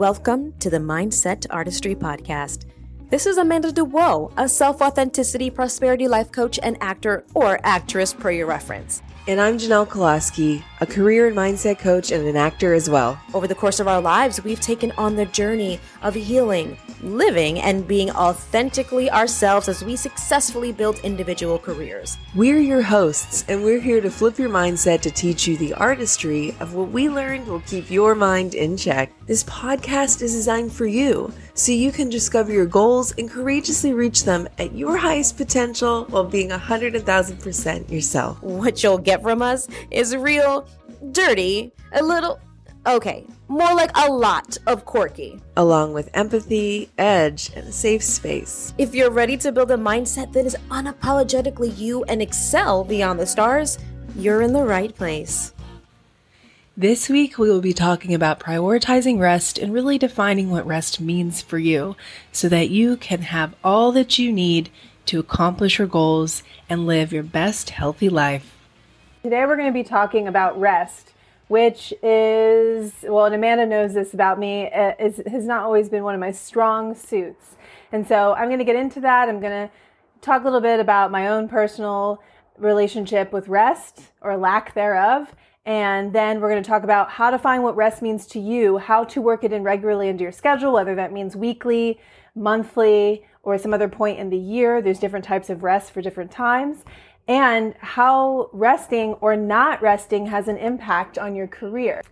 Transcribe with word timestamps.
Welcome 0.00 0.54
to 0.60 0.70
the 0.70 0.78
Mindset 0.78 1.44
Artistry 1.50 1.94
Podcast. 1.94 2.64
This 3.10 3.26
is 3.26 3.36
Amanda 3.36 3.70
DeWoe, 3.70 4.32
a 4.38 4.48
self 4.48 4.80
authenticity, 4.80 5.50
prosperity 5.50 6.08
life 6.08 6.32
coach 6.32 6.58
and 6.62 6.78
actor 6.80 7.22
or 7.34 7.60
actress 7.64 8.14
per 8.14 8.30
your 8.30 8.46
reference. 8.46 9.02
And 9.28 9.38
I'm 9.38 9.58
Janelle 9.58 9.86
Kolaski, 9.86 10.64
a 10.80 10.86
career 10.86 11.28
and 11.28 11.36
mindset 11.36 11.78
coach 11.78 12.10
and 12.10 12.26
an 12.26 12.36
actor 12.36 12.72
as 12.72 12.88
well. 12.88 13.20
Over 13.34 13.46
the 13.46 13.54
course 13.54 13.78
of 13.78 13.86
our 13.86 14.00
lives, 14.00 14.42
we've 14.42 14.60
taken 14.60 14.92
on 14.92 15.14
the 15.14 15.26
journey 15.26 15.78
of 16.00 16.14
healing, 16.14 16.78
living, 17.02 17.60
and 17.60 17.86
being 17.86 18.10
authentically 18.12 19.10
ourselves 19.10 19.68
as 19.68 19.84
we 19.84 19.94
successfully 19.94 20.72
build 20.72 20.98
individual 21.00 21.58
careers. 21.58 22.16
We're 22.34 22.60
your 22.60 22.80
hosts, 22.80 23.44
and 23.46 23.62
we're 23.62 23.80
here 23.80 24.00
to 24.00 24.10
flip 24.10 24.38
your 24.38 24.48
mindset 24.48 25.02
to 25.02 25.10
teach 25.10 25.46
you 25.46 25.58
the 25.58 25.74
artistry 25.74 26.56
of 26.58 26.72
what 26.72 26.90
we 26.90 27.10
learned 27.10 27.46
will 27.46 27.60
keep 27.60 27.90
your 27.90 28.14
mind 28.14 28.54
in 28.54 28.78
check. 28.78 29.12
This 29.26 29.44
podcast 29.44 30.22
is 30.22 30.32
designed 30.32 30.72
for 30.72 30.86
you 30.86 31.30
so 31.52 31.72
you 31.72 31.92
can 31.92 32.08
discover 32.08 32.52
your 32.52 32.64
goals 32.64 33.12
and 33.18 33.30
courageously 33.30 33.92
reach 33.92 34.24
them 34.24 34.48
at 34.58 34.74
your 34.74 34.96
highest 34.96 35.36
potential 35.36 36.06
while 36.08 36.24
being 36.24 36.48
100,000% 36.48 37.90
yourself. 37.90 38.42
What 38.42 38.82
you'll 38.82 38.98
get 38.98 39.09
from 39.18 39.42
us 39.42 39.68
is 39.90 40.16
real, 40.16 40.66
dirty, 41.12 41.72
a 41.92 42.02
little, 42.02 42.38
okay, 42.86 43.26
more 43.48 43.74
like 43.74 43.90
a 43.96 44.10
lot 44.10 44.56
of 44.66 44.84
quirky. 44.84 45.40
Along 45.56 45.92
with 45.92 46.08
empathy, 46.14 46.88
edge, 46.98 47.50
and 47.56 47.66
a 47.66 47.72
safe 47.72 48.02
space. 48.02 48.72
If 48.78 48.94
you're 48.94 49.10
ready 49.10 49.36
to 49.38 49.52
build 49.52 49.70
a 49.70 49.76
mindset 49.76 50.32
that 50.32 50.46
is 50.46 50.56
unapologetically 50.70 51.76
you 51.76 52.04
and 52.04 52.22
excel 52.22 52.84
beyond 52.84 53.18
the 53.18 53.26
stars, 53.26 53.78
you're 54.16 54.42
in 54.42 54.52
the 54.52 54.64
right 54.64 54.94
place. 54.94 55.52
This 56.76 57.08
week, 57.10 57.36
we 57.36 57.50
will 57.50 57.60
be 57.60 57.74
talking 57.74 58.14
about 58.14 58.40
prioritizing 58.40 59.18
rest 59.18 59.58
and 59.58 59.74
really 59.74 59.98
defining 59.98 60.50
what 60.50 60.66
rest 60.66 61.00
means 61.00 61.42
for 61.42 61.58
you 61.58 61.96
so 62.32 62.48
that 62.48 62.70
you 62.70 62.96
can 62.96 63.22
have 63.22 63.54
all 63.62 63.92
that 63.92 64.18
you 64.18 64.32
need 64.32 64.70
to 65.06 65.18
accomplish 65.18 65.78
your 65.78 65.88
goals 65.88 66.42
and 66.70 66.86
live 66.86 67.12
your 67.12 67.24
best 67.24 67.70
healthy 67.70 68.08
life. 68.08 68.56
Today, 69.22 69.44
we're 69.44 69.56
going 69.56 69.68
to 69.68 69.74
be 69.74 69.84
talking 69.84 70.28
about 70.28 70.58
rest, 70.58 71.12
which 71.48 71.92
is, 72.02 72.94
well, 73.02 73.26
and 73.26 73.34
Amanda 73.34 73.66
knows 73.66 73.92
this 73.92 74.14
about 74.14 74.38
me, 74.38 74.72
uh, 74.72 74.94
is, 74.98 75.20
has 75.26 75.44
not 75.44 75.62
always 75.62 75.90
been 75.90 76.04
one 76.04 76.14
of 76.14 76.20
my 76.20 76.32
strong 76.32 76.94
suits. 76.94 77.56
And 77.92 78.08
so 78.08 78.32
I'm 78.32 78.48
going 78.48 78.60
to 78.60 78.64
get 78.64 78.76
into 78.76 78.98
that. 79.00 79.28
I'm 79.28 79.38
going 79.38 79.68
to 79.68 79.70
talk 80.22 80.40
a 80.40 80.44
little 80.44 80.62
bit 80.62 80.80
about 80.80 81.10
my 81.10 81.28
own 81.28 81.50
personal 81.50 82.22
relationship 82.56 83.30
with 83.30 83.46
rest 83.48 84.00
or 84.22 84.38
lack 84.38 84.72
thereof 84.72 85.34
and 85.66 86.12
then 86.12 86.40
we're 86.40 86.50
going 86.50 86.62
to 86.62 86.68
talk 86.68 86.84
about 86.84 87.10
how 87.10 87.30
to 87.30 87.38
find 87.38 87.62
what 87.62 87.76
rest 87.76 88.00
means 88.00 88.26
to 88.28 88.40
you, 88.40 88.78
how 88.78 89.04
to 89.04 89.20
work 89.20 89.44
it 89.44 89.52
in 89.52 89.62
regularly 89.62 90.08
into 90.08 90.22
your 90.22 90.32
schedule, 90.32 90.72
whether 90.72 90.94
that 90.94 91.12
means 91.12 91.36
weekly, 91.36 92.00
monthly, 92.34 93.24
or 93.42 93.58
some 93.58 93.74
other 93.74 93.88
point 93.88 94.18
in 94.18 94.30
the 94.30 94.38
year. 94.38 94.80
There's 94.80 94.98
different 94.98 95.24
types 95.24 95.50
of 95.50 95.62
rest 95.62 95.92
for 95.92 96.00
different 96.00 96.30
times. 96.30 96.84
And 97.28 97.74
how 97.78 98.50
resting 98.52 99.14
or 99.14 99.36
not 99.36 99.80
resting 99.82 100.26
has 100.26 100.48
an 100.48 100.56
impact 100.56 101.18
on 101.18 101.34
your 101.34 101.46
career. 101.46 102.02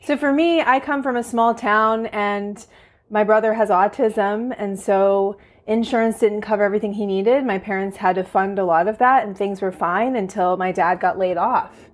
So 0.00 0.16
for 0.16 0.32
me, 0.32 0.60
I 0.60 0.80
come 0.80 1.02
from 1.02 1.16
a 1.16 1.22
small 1.22 1.54
town 1.54 2.06
and 2.06 2.64
my 3.10 3.24
brother 3.24 3.54
has 3.54 3.70
autism. 3.70 4.54
And 4.58 4.78
so 4.78 5.38
insurance 5.66 6.18
didn't 6.18 6.42
cover 6.42 6.64
everything 6.64 6.94
he 6.94 7.06
needed. 7.06 7.44
My 7.44 7.58
parents 7.58 7.96
had 7.98 8.16
to 8.16 8.24
fund 8.24 8.58
a 8.58 8.64
lot 8.64 8.88
of 8.88 8.98
that 8.98 9.26
and 9.26 9.36
things 9.36 9.60
were 9.60 9.72
fine 9.72 10.16
until 10.16 10.56
my 10.56 10.72
dad 10.72 11.00
got 11.00 11.18
laid 11.18 11.36
off 11.36 11.88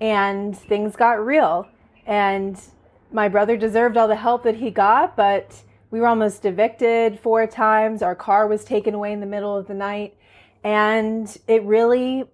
and 0.00 0.56
things 0.56 0.96
got 0.96 1.24
real. 1.24 1.66
And 2.06 2.60
my 3.12 3.28
brother 3.28 3.56
deserved 3.56 3.96
all 3.96 4.08
the 4.08 4.16
help 4.16 4.42
that 4.42 4.56
he 4.56 4.70
got, 4.70 5.16
but 5.16 5.62
we 5.90 6.00
were 6.00 6.08
almost 6.08 6.44
evicted 6.44 7.20
four 7.20 7.46
times. 7.46 8.02
Our 8.02 8.16
car 8.16 8.46
was 8.48 8.64
taken 8.64 8.94
away 8.94 9.12
in 9.12 9.20
the 9.20 9.26
middle 9.26 9.56
of 9.56 9.68
the 9.68 9.74
night. 9.74 10.16
And 10.64 11.36
it 11.46 11.62
really 11.62 12.24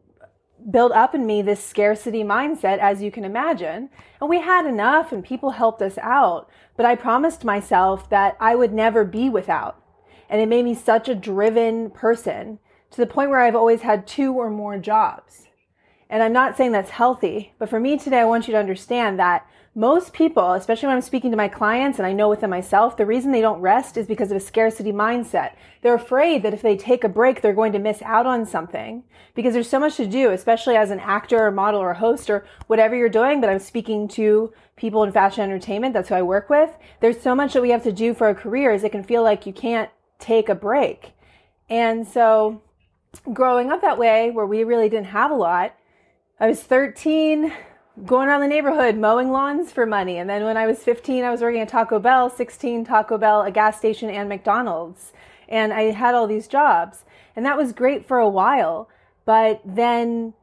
built 0.70 0.92
up 0.92 1.14
in 1.14 1.26
me 1.26 1.42
this 1.42 1.64
scarcity 1.64 2.22
mindset, 2.22 2.78
as 2.78 3.02
you 3.02 3.10
can 3.10 3.24
imagine. 3.24 3.90
And 4.20 4.30
we 4.30 4.40
had 4.40 4.66
enough 4.66 5.12
and 5.12 5.24
people 5.24 5.50
helped 5.50 5.82
us 5.82 5.98
out. 5.98 6.48
But 6.76 6.86
I 6.86 6.94
promised 6.94 7.44
myself 7.44 8.08
that 8.10 8.36
I 8.40 8.54
would 8.54 8.72
never 8.72 9.04
be 9.04 9.28
without. 9.28 9.82
And 10.28 10.40
it 10.40 10.48
made 10.48 10.64
me 10.64 10.74
such 10.74 11.08
a 11.08 11.14
driven 11.14 11.90
person 11.90 12.60
to 12.90 12.96
the 12.98 13.06
point 13.06 13.30
where 13.30 13.40
I've 13.40 13.56
always 13.56 13.82
had 13.82 14.06
two 14.06 14.34
or 14.34 14.48
more 14.48 14.78
jobs. 14.78 15.46
And 16.08 16.22
I'm 16.22 16.32
not 16.32 16.56
saying 16.56 16.72
that's 16.72 16.90
healthy, 16.90 17.54
but 17.58 17.68
for 17.68 17.78
me 17.78 17.96
today, 17.96 18.20
I 18.20 18.24
want 18.24 18.48
you 18.48 18.52
to 18.52 18.58
understand 18.58 19.18
that 19.18 19.46
most 19.74 20.12
people, 20.12 20.54
especially 20.54 20.88
when 20.88 20.96
I'm 20.96 21.02
speaking 21.02 21.30
to 21.30 21.36
my 21.36 21.46
clients 21.46 21.98
and 21.98 22.06
I 22.06 22.12
know 22.12 22.28
within 22.28 22.50
myself, 22.50 22.96
the 22.96 23.06
reason 23.06 23.30
they 23.30 23.40
don't 23.40 23.60
rest 23.60 23.96
is 23.96 24.06
because 24.06 24.32
of 24.32 24.36
a 24.36 24.40
scarcity 24.40 24.90
mindset. 24.90 25.52
They're 25.82 25.94
afraid 25.94 26.42
that 26.42 26.52
if 26.52 26.60
they 26.60 26.76
take 26.76 27.04
a 27.04 27.08
break, 27.08 27.40
they're 27.40 27.52
going 27.52 27.72
to 27.72 27.78
miss 27.78 28.02
out 28.02 28.26
on 28.26 28.44
something 28.46 29.04
because 29.34 29.54
there's 29.54 29.68
so 29.68 29.78
much 29.78 29.96
to 29.98 30.06
do, 30.06 30.30
especially 30.30 30.74
as 30.74 30.90
an 30.90 30.98
actor 30.98 31.38
or 31.38 31.52
model 31.52 31.80
or 31.80 31.94
host 31.94 32.28
or 32.28 32.44
whatever 32.66 32.96
you're 32.96 33.08
doing. 33.08 33.40
But 33.40 33.48
I'm 33.48 33.60
speaking 33.60 34.08
to 34.08 34.52
people 34.74 35.04
in 35.04 35.12
fashion 35.12 35.44
entertainment. 35.44 35.94
That's 35.94 36.08
who 36.08 36.16
I 36.16 36.22
work 36.22 36.50
with. 36.50 36.70
There's 37.00 37.20
so 37.20 37.36
much 37.36 37.52
that 37.52 37.62
we 37.62 37.70
have 37.70 37.84
to 37.84 37.92
do 37.92 38.12
for 38.12 38.26
our 38.26 38.34
careers. 38.34 38.82
It 38.82 38.90
can 38.90 39.04
feel 39.04 39.22
like 39.22 39.46
you 39.46 39.52
can't 39.52 39.90
take 40.18 40.48
a 40.48 40.54
break. 40.56 41.12
And 41.68 42.08
so 42.08 42.60
growing 43.32 43.70
up 43.70 43.82
that 43.82 43.98
way 43.98 44.32
where 44.32 44.46
we 44.46 44.64
really 44.64 44.88
didn't 44.88 45.06
have 45.06 45.30
a 45.30 45.34
lot, 45.34 45.76
I 46.40 46.48
was 46.48 46.60
13, 46.60 47.52
going 48.04 48.28
around 48.28 48.40
the 48.40 48.48
neighborhood 48.48 48.96
mowing 48.96 49.30
lawns 49.30 49.72
for 49.72 49.86
money. 49.86 50.18
And 50.18 50.28
then 50.28 50.44
when 50.44 50.56
I 50.56 50.66
was 50.66 50.78
15, 50.78 51.24
I 51.24 51.30
was 51.30 51.40
working 51.40 51.60
at 51.60 51.68
Taco 51.68 51.98
Bell, 51.98 52.30
16, 52.30 52.84
Taco 52.84 53.18
Bell, 53.18 53.42
a 53.42 53.50
gas 53.50 53.78
station, 53.78 54.10
and 54.10 54.28
McDonald's. 54.28 55.12
And 55.48 55.72
I 55.72 55.90
had 55.90 56.14
all 56.14 56.26
these 56.26 56.48
jobs. 56.48 57.04
And 57.34 57.44
that 57.44 57.56
was 57.56 57.72
great 57.72 58.06
for 58.06 58.18
a 58.18 58.28
while. 58.28 58.88
But 59.24 59.60
then 59.64 60.34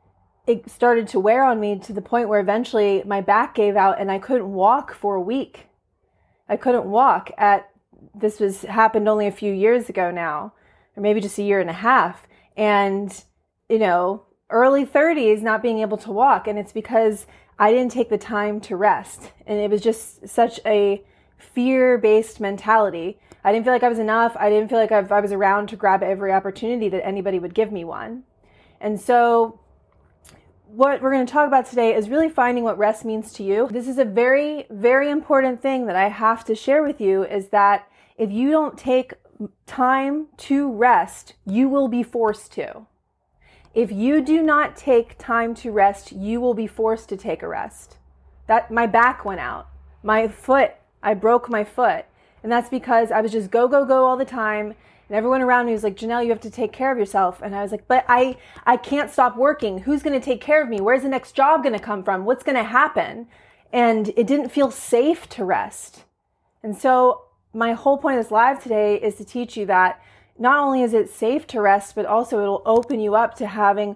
it 0.45 0.69
started 0.69 1.07
to 1.09 1.19
wear 1.19 1.43
on 1.43 1.59
me 1.59 1.77
to 1.79 1.93
the 1.93 2.01
point 2.01 2.29
where 2.29 2.39
eventually 2.39 3.03
my 3.05 3.21
back 3.21 3.55
gave 3.55 3.75
out 3.75 3.99
and 3.99 4.11
I 4.11 4.19
couldn't 4.19 4.51
walk 4.53 4.93
for 4.93 5.15
a 5.15 5.21
week. 5.21 5.67
I 6.47 6.55
couldn't 6.55 6.85
walk 6.85 7.31
at 7.37 7.69
this 8.15 8.39
was 8.39 8.61
happened 8.63 9.07
only 9.09 9.27
a 9.27 9.31
few 9.31 9.53
years 9.53 9.89
ago 9.89 10.11
now, 10.11 10.53
or 10.95 11.01
maybe 11.01 11.19
just 11.19 11.37
a 11.37 11.43
year 11.43 11.59
and 11.59 11.69
a 11.69 11.73
half. 11.73 12.27
And, 12.55 13.23
you 13.69 13.79
know, 13.79 14.23
early 14.49 14.85
30s 14.85 15.41
not 15.41 15.61
being 15.61 15.79
able 15.79 15.97
to 15.97 16.11
walk 16.11 16.47
and 16.47 16.57
it's 16.57 16.71
because 16.71 17.25
I 17.59 17.71
didn't 17.71 17.91
take 17.91 18.09
the 18.09 18.17
time 18.17 18.59
to 18.61 18.75
rest 18.75 19.31
and 19.45 19.59
it 19.59 19.69
was 19.69 19.81
just 19.81 20.27
such 20.27 20.59
a 20.65 21.03
fear-based 21.37 22.39
mentality. 22.39 23.19
I 23.43 23.51
didn't 23.51 23.65
feel 23.65 23.73
like 23.73 23.83
I 23.83 23.89
was 23.89 23.99
enough. 23.99 24.35
I 24.39 24.49
didn't 24.49 24.69
feel 24.69 24.79
like 24.79 24.91
I 24.91 25.19
was 25.19 25.31
around 25.31 25.69
to 25.69 25.75
grab 25.75 26.03
every 26.03 26.31
opportunity 26.31 26.89
that 26.89 27.05
anybody 27.05 27.39
would 27.39 27.53
give 27.53 27.71
me 27.71 27.83
one. 27.83 28.23
And 28.79 28.99
so 28.99 29.59
what 30.67 31.01
we're 31.01 31.11
going 31.11 31.25
to 31.25 31.31
talk 31.31 31.47
about 31.47 31.65
today 31.65 31.95
is 31.95 32.09
really 32.09 32.29
finding 32.29 32.63
what 32.63 32.77
rest 32.77 33.05
means 33.05 33.31
to 33.33 33.43
you. 33.43 33.69
This 33.71 33.87
is 33.87 33.97
a 33.97 34.05
very 34.05 34.65
very 34.69 35.09
important 35.09 35.61
thing 35.61 35.87
that 35.87 35.95
I 35.95 36.09
have 36.09 36.43
to 36.45 36.55
share 36.55 36.83
with 36.83 37.01
you 37.01 37.23
is 37.23 37.49
that 37.49 37.87
if 38.17 38.31
you 38.31 38.51
don't 38.51 38.77
take 38.77 39.13
time 39.65 40.27
to 40.37 40.71
rest, 40.71 41.35
you 41.45 41.69
will 41.69 41.87
be 41.87 42.03
forced 42.03 42.51
to. 42.53 42.85
If 43.77 43.91
you 43.91 44.23
do 44.23 44.41
not 44.41 44.75
take 44.75 45.19
time 45.19 45.53
to 45.57 45.71
rest, 45.71 46.11
you 46.11 46.41
will 46.41 46.55
be 46.55 46.65
forced 46.65 47.09
to 47.09 47.15
take 47.15 47.43
a 47.43 47.47
rest. 47.47 47.97
That 48.47 48.71
my 48.71 48.87
back 48.87 49.23
went 49.23 49.39
out. 49.39 49.67
My 50.01 50.27
foot, 50.27 50.71
I 51.03 51.13
broke 51.13 51.47
my 51.47 51.63
foot. 51.63 52.05
And 52.41 52.51
that's 52.51 52.69
because 52.69 53.11
I 53.11 53.21
was 53.21 53.31
just 53.31 53.51
go, 53.51 53.67
go, 53.67 53.85
go 53.85 54.07
all 54.07 54.17
the 54.17 54.25
time. 54.25 54.73
And 55.07 55.15
everyone 55.15 55.43
around 55.43 55.67
me 55.67 55.73
was 55.73 55.83
like, 55.83 55.95
Janelle, 55.95 56.23
you 56.23 56.31
have 56.31 56.41
to 56.41 56.49
take 56.49 56.73
care 56.73 56.91
of 56.91 56.97
yourself. 56.97 57.39
And 57.43 57.55
I 57.55 57.61
was 57.61 57.71
like, 57.71 57.87
but 57.87 58.03
I, 58.07 58.37
I 58.65 58.77
can't 58.77 59.11
stop 59.11 59.37
working. 59.37 59.77
Who's 59.77 60.01
going 60.01 60.19
to 60.19 60.25
take 60.25 60.41
care 60.41 60.63
of 60.63 60.69
me? 60.69 60.81
Where's 60.81 61.03
the 61.03 61.09
next 61.09 61.33
job 61.33 61.61
going 61.61 61.77
to 61.77 61.79
come 61.79 62.03
from? 62.03 62.25
What's 62.25 62.43
going 62.43 62.57
to 62.57 62.63
happen? 62.63 63.27
And 63.71 64.09
it 64.17 64.25
didn't 64.25 64.49
feel 64.49 64.71
safe 64.71 65.29
to 65.29 65.45
rest. 65.45 66.05
And 66.63 66.75
so 66.75 67.25
my 67.53 67.73
whole 67.73 67.99
point 67.99 68.17
of 68.17 68.23
this 68.23 68.31
live 68.31 68.63
today 68.63 68.95
is 68.95 69.13
to 69.17 69.23
teach 69.23 69.55
you 69.55 69.67
that 69.67 70.01
not 70.39 70.59
only 70.59 70.81
is 70.81 70.93
it 70.93 71.09
safe 71.09 71.47
to 71.47 71.61
rest, 71.61 71.95
but 71.95 72.05
also 72.05 72.41
it'll 72.41 72.63
open 72.65 72.99
you 72.99 73.15
up 73.15 73.35
to 73.35 73.47
having 73.47 73.95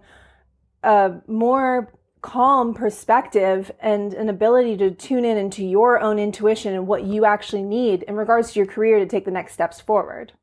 a 0.84 1.14
more 1.28 1.94
calm 2.22 2.74
perspective 2.74 3.72
and 3.80 4.14
an 4.14 4.30
ability 4.30 4.78
to 4.78 4.92
tune 4.92 5.26
in 5.26 5.38
into 5.38 5.66
your 5.66 6.00
own 6.00 6.20
intuition 6.20 6.74
and 6.74 6.88
what 6.88 7.04
you 7.04 7.26
actually 7.26 7.64
need 7.64 8.04
in 8.04 8.16
regards 8.16 8.52
to 8.52 8.60
your 8.60 8.68
career 8.68 9.00
to 9.00 9.06
take 9.06 9.26
the 9.26 9.32
next 9.32 9.54
steps 9.54 9.82
forward. 9.82 10.34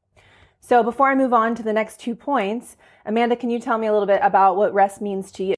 So 0.60 0.82
before 0.82 1.08
I 1.08 1.14
move 1.14 1.32
on 1.32 1.54
to 1.54 1.62
the 1.62 1.72
next 1.72 2.00
two 2.00 2.14
points, 2.14 2.76
Amanda, 3.06 3.36
can 3.36 3.48
you 3.48 3.60
tell 3.60 3.78
me 3.78 3.86
a 3.86 3.92
little 3.92 4.06
bit 4.06 4.20
about 4.22 4.56
what 4.56 4.74
rest 4.74 5.00
means 5.00 5.30
to 5.32 5.44
you? 5.44 5.54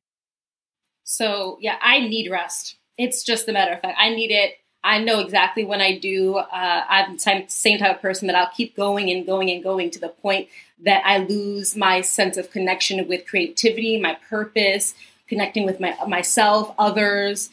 So, 1.05 1.57
yeah, 1.61 1.77
I 1.81 2.01
need 2.01 2.31
rest. 2.31 2.77
It's 2.97 3.25
just 3.25 3.49
a 3.49 3.53
matter 3.53 3.73
of 3.73 3.81
fact. 3.81 3.99
I 3.99 4.11
need 4.11 4.31
it 4.31 4.53
I 4.83 4.99
know 4.99 5.21
exactly 5.21 5.65
when 5.65 5.81
I 5.81 5.99
do. 5.99 6.37
Uh, 6.37 6.85
I'm 6.89 7.17
the 7.17 7.45
same 7.49 7.79
type 7.79 7.97
of 7.97 8.03
person 8.03 8.27
that 8.29 8.37
I'll 8.37 8.51
keep 8.57 8.75
going 8.75 9.11
and 9.11 9.27
going 9.27 9.51
and 9.51 9.63
going 9.63 9.91
to 9.91 9.99
the 9.99 10.09
point 10.09 10.49
that 10.83 11.03
I 11.05 11.19
lose 11.19 11.77
my 11.77 12.01
sense 12.01 12.37
of 12.39 12.51
connection 12.51 13.07
with 13.07 13.27
creativity, 13.27 14.01
my 14.01 14.17
purpose, 14.29 14.95
connecting 15.29 15.67
with 15.67 15.81
my 15.81 15.97
myself, 16.07 16.75
others. 16.79 17.51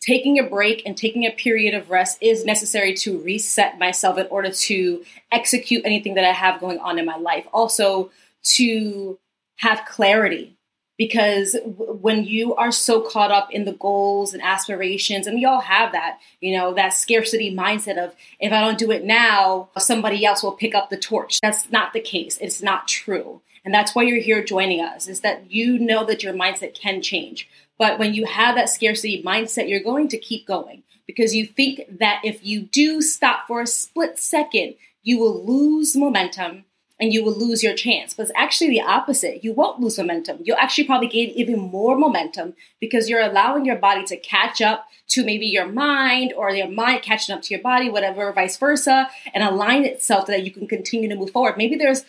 taking 0.00 0.38
a 0.38 0.42
break 0.42 0.82
and 0.84 0.96
taking 0.96 1.24
a 1.24 1.30
period 1.30 1.74
of 1.74 1.88
rest 1.90 2.18
is 2.20 2.44
necessary 2.44 2.92
to 2.92 3.18
reset 3.20 3.78
myself 3.78 4.18
in 4.18 4.26
order 4.26 4.50
to 4.50 5.04
execute 5.30 5.82
anything 5.84 6.14
that 6.14 6.24
I 6.24 6.32
have 6.32 6.60
going 6.60 6.78
on 6.80 6.98
in 6.98 7.06
my 7.06 7.16
life. 7.16 7.46
Also, 7.52 8.10
to 8.42 9.18
have 9.56 9.84
clarity 9.86 10.56
because 11.02 11.56
when 11.66 12.24
you 12.24 12.54
are 12.54 12.70
so 12.70 13.00
caught 13.00 13.32
up 13.32 13.50
in 13.50 13.64
the 13.64 13.72
goals 13.72 14.32
and 14.32 14.42
aspirations 14.42 15.26
and 15.26 15.36
we 15.36 15.44
all 15.44 15.60
have 15.60 15.92
that 15.92 16.18
you 16.40 16.56
know 16.56 16.72
that 16.74 16.90
scarcity 16.90 17.54
mindset 17.54 17.98
of 17.98 18.14
if 18.38 18.52
i 18.52 18.60
don't 18.60 18.78
do 18.78 18.90
it 18.90 19.04
now 19.04 19.68
somebody 19.78 20.24
else 20.24 20.42
will 20.42 20.52
pick 20.52 20.74
up 20.74 20.90
the 20.90 20.96
torch. 20.96 21.40
That's 21.40 21.70
not 21.70 21.92
the 21.92 22.00
case. 22.00 22.38
It's 22.40 22.62
not 22.62 22.88
true. 22.88 23.42
And 23.64 23.72
that's 23.72 23.94
why 23.94 24.02
you're 24.02 24.20
here 24.20 24.42
joining 24.42 24.80
us 24.80 25.08
is 25.08 25.20
that 25.20 25.50
you 25.50 25.78
know 25.78 26.04
that 26.06 26.22
your 26.22 26.34
mindset 26.34 26.74
can 26.74 27.00
change. 27.00 27.48
But 27.78 27.98
when 27.98 28.14
you 28.14 28.26
have 28.26 28.54
that 28.54 28.68
scarcity 28.68 29.22
mindset 29.22 29.68
you're 29.68 29.82
going 29.82 30.08
to 30.08 30.18
keep 30.18 30.46
going 30.46 30.82
because 31.06 31.34
you 31.34 31.46
think 31.46 31.98
that 31.98 32.20
if 32.24 32.44
you 32.44 32.62
do 32.62 33.02
stop 33.02 33.46
for 33.46 33.60
a 33.60 33.66
split 33.66 34.18
second 34.18 34.74
you 35.02 35.18
will 35.18 35.44
lose 35.44 35.96
momentum 35.96 36.64
and 37.02 37.12
you 37.12 37.24
will 37.24 37.34
lose 37.34 37.64
your 37.64 37.74
chance. 37.74 38.14
But 38.14 38.22
it's 38.22 38.32
actually 38.36 38.70
the 38.70 38.80
opposite. 38.80 39.42
You 39.42 39.52
won't 39.52 39.80
lose 39.80 39.98
momentum. 39.98 40.38
You'll 40.44 40.56
actually 40.58 40.84
probably 40.84 41.08
gain 41.08 41.30
even 41.30 41.58
more 41.58 41.98
momentum 41.98 42.54
because 42.80 43.10
you're 43.10 43.20
allowing 43.20 43.64
your 43.64 43.74
body 43.74 44.04
to 44.04 44.16
catch 44.16 44.62
up 44.62 44.86
to 45.08 45.24
maybe 45.24 45.46
your 45.46 45.66
mind 45.66 46.32
or 46.36 46.52
your 46.52 46.68
mind 46.68 47.02
catching 47.02 47.34
up 47.34 47.42
to 47.42 47.54
your 47.54 47.62
body, 47.62 47.90
whatever, 47.90 48.32
vice 48.32 48.56
versa, 48.56 49.10
and 49.34 49.42
align 49.42 49.84
itself 49.84 50.26
so 50.26 50.32
that 50.32 50.44
you 50.44 50.52
can 50.52 50.68
continue 50.68 51.08
to 51.08 51.16
move 51.16 51.30
forward. 51.30 51.56
Maybe 51.56 51.74
there's 51.74 52.04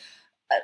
a, 0.52 0.58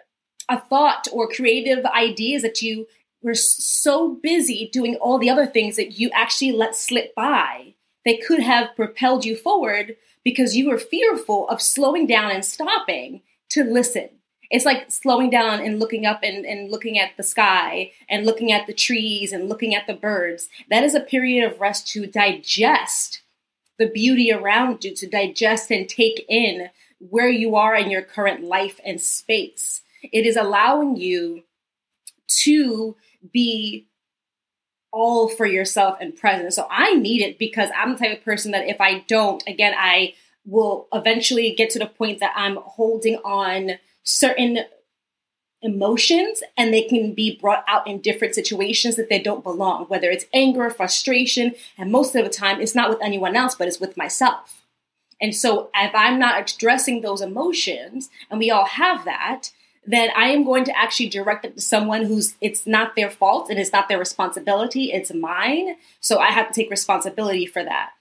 a 0.53 0.61
thought 0.61 1.07
or 1.11 1.27
creative 1.27 1.83
ideas 1.85 2.43
that 2.43 2.61
you 2.61 2.85
were 3.23 3.33
so 3.33 4.13
busy 4.21 4.69
doing 4.71 4.95
all 4.97 5.17
the 5.17 5.31
other 5.31 5.47
things 5.47 5.75
that 5.75 5.99
you 5.99 6.11
actually 6.13 6.51
let 6.51 6.75
slip 6.75 7.15
by. 7.15 7.73
They 8.05 8.17
could 8.17 8.41
have 8.41 8.75
propelled 8.75 9.25
you 9.25 9.35
forward 9.35 9.95
because 10.23 10.55
you 10.55 10.69
were 10.69 10.77
fearful 10.77 11.49
of 11.49 11.63
slowing 11.63 12.05
down 12.05 12.29
and 12.29 12.45
stopping 12.45 13.21
to 13.49 13.63
listen 13.63 14.09
it's 14.49 14.65
like 14.65 14.91
slowing 14.91 15.29
down 15.29 15.59
and 15.59 15.79
looking 15.79 16.05
up 16.05 16.21
and, 16.23 16.45
and 16.45 16.71
looking 16.71 16.97
at 16.97 17.11
the 17.17 17.23
sky 17.23 17.91
and 18.09 18.25
looking 18.25 18.51
at 18.51 18.65
the 18.65 18.73
trees 18.73 19.31
and 19.31 19.47
looking 19.47 19.75
at 19.75 19.85
the 19.85 19.93
birds. 19.93 20.49
That 20.69 20.83
is 20.83 20.95
a 20.95 20.99
period 20.99 21.49
of 21.49 21.59
rest 21.59 21.87
to 21.89 22.07
digest 22.07 23.21
the 23.77 23.89
beauty 23.89 24.31
around 24.31 24.83
you, 24.83 24.93
to 24.95 25.07
digest 25.07 25.71
and 25.71 25.87
take 25.87 26.25
in 26.27 26.69
where 26.99 27.29
you 27.29 27.55
are 27.55 27.75
in 27.75 27.89
your 27.89 28.01
current 28.01 28.43
life 28.43 28.79
and 28.83 28.99
space. 28.99 29.81
It 30.03 30.25
is 30.25 30.35
allowing 30.35 30.97
you 30.97 31.43
to 32.41 32.95
be 33.31 33.87
all 34.91 35.29
for 35.29 35.45
yourself 35.45 35.97
and 36.01 36.15
present. 36.15 36.53
So 36.53 36.67
I 36.69 36.95
need 36.95 37.21
it 37.21 37.37
because 37.37 37.69
I'm 37.75 37.93
the 37.93 37.99
type 37.99 38.17
of 38.17 38.25
person 38.25 38.51
that 38.51 38.67
if 38.67 38.81
I 38.81 38.99
don't, 39.07 39.43
again, 39.47 39.73
I 39.77 40.15
will 40.45 40.87
eventually 40.91 41.53
get 41.55 41.69
to 41.71 41.79
the 41.79 41.85
point 41.85 42.19
that 42.19 42.33
I'm 42.35 42.57
holding 42.57 43.17
on 43.17 43.77
certain 44.09 44.59
emotions 45.61 46.41
and 46.57 46.73
they 46.73 46.83
can 46.83 47.13
be 47.13 47.37
brought 47.37 47.63
out 47.67 47.85
in 47.85 47.99
different 47.99 48.33
situations 48.33 48.95
that 48.95 49.09
they 49.09 49.19
don't 49.19 49.43
belong, 49.43 49.85
whether 49.85 50.09
it's 50.09 50.25
anger, 50.33 50.69
frustration, 50.69 51.53
and 51.77 51.91
most 51.91 52.15
of 52.15 52.23
the 52.23 52.29
time 52.29 52.61
it's 52.61 52.75
not 52.75 52.89
with 52.89 52.99
anyone 53.01 53.35
else, 53.35 53.55
but 53.55 53.67
it's 53.67 53.79
with 53.79 53.97
myself. 53.97 54.63
And 55.21 55.35
so 55.35 55.69
if 55.75 55.93
I'm 55.93 56.17
not 56.17 56.49
addressing 56.49 57.01
those 57.01 57.21
emotions, 57.21 58.09
and 58.29 58.39
we 58.39 58.49
all 58.49 58.65
have 58.65 59.03
that, 59.03 59.51
then 59.85 60.09
I 60.15 60.27
am 60.29 60.45
going 60.45 60.63
to 60.65 60.77
actually 60.77 61.09
direct 61.09 61.45
it 61.45 61.55
to 61.55 61.61
someone 61.61 62.05
who's 62.05 62.35
it's 62.39 62.65
not 62.65 62.95
their 62.95 63.09
fault 63.09 63.49
and 63.49 63.59
it's 63.59 63.73
not 63.73 63.89
their 63.89 63.99
responsibility, 63.99 64.91
it's 64.91 65.13
mine. 65.13 65.75
So 65.99 66.19
I 66.19 66.31
have 66.31 66.47
to 66.47 66.53
take 66.53 66.69
responsibility 66.69 67.45
for 67.45 67.63
that. 67.63 67.91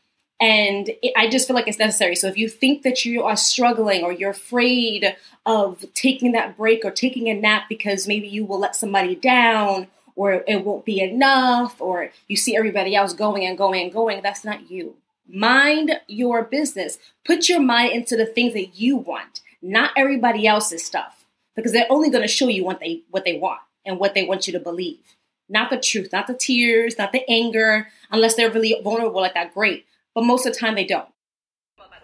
And 0.40 0.88
it, 1.02 1.12
I 1.16 1.28
just 1.28 1.46
feel 1.46 1.56
like 1.56 1.66
it's 1.66 1.78
necessary. 1.78 2.14
So 2.14 2.28
if 2.28 2.36
you 2.36 2.48
think 2.48 2.82
that 2.82 3.04
you 3.04 3.24
are 3.24 3.36
struggling 3.36 4.04
or 4.04 4.12
you're 4.12 4.30
afraid 4.30 5.16
of 5.44 5.84
taking 5.94 6.32
that 6.32 6.56
break 6.56 6.84
or 6.84 6.90
taking 6.90 7.28
a 7.28 7.34
nap 7.34 7.64
because 7.68 8.06
maybe 8.06 8.28
you 8.28 8.44
will 8.44 8.60
let 8.60 8.76
somebody 8.76 9.14
down 9.16 9.88
or 10.14 10.44
it 10.46 10.64
won't 10.64 10.84
be 10.84 11.00
enough 11.00 11.80
or 11.80 12.10
you 12.28 12.36
see 12.36 12.56
everybody 12.56 12.94
else 12.94 13.14
going 13.14 13.44
and 13.44 13.58
going 13.58 13.82
and 13.82 13.92
going, 13.92 14.22
that's 14.22 14.44
not 14.44 14.70
you. 14.70 14.96
Mind 15.28 15.92
your 16.06 16.44
business. 16.44 16.98
Put 17.24 17.48
your 17.48 17.60
mind 17.60 17.92
into 17.92 18.16
the 18.16 18.26
things 18.26 18.54
that 18.54 18.76
you 18.76 18.96
want, 18.96 19.40
not 19.60 19.90
everybody 19.96 20.46
else's 20.46 20.84
stuff, 20.84 21.24
because 21.54 21.72
they're 21.72 21.86
only 21.90 22.10
going 22.10 22.22
to 22.22 22.28
show 22.28 22.48
you 22.48 22.64
what 22.64 22.80
they 22.80 23.02
what 23.10 23.24
they 23.24 23.38
want 23.38 23.60
and 23.84 23.98
what 23.98 24.14
they 24.14 24.24
want 24.24 24.46
you 24.46 24.52
to 24.54 24.60
believe. 24.60 25.00
Not 25.48 25.70
the 25.70 25.78
truth, 25.78 26.10
not 26.12 26.26
the 26.26 26.34
tears, 26.34 26.96
not 26.96 27.12
the 27.12 27.28
anger, 27.28 27.88
unless 28.10 28.36
they're 28.36 28.50
really 28.50 28.80
vulnerable 28.82 29.20
like 29.20 29.34
that. 29.34 29.52
Great 29.52 29.84
but 30.18 30.24
most 30.24 30.44
of 30.46 30.52
the 30.52 30.58
time 30.58 30.74
they 30.74 30.84
don't. 30.84 31.08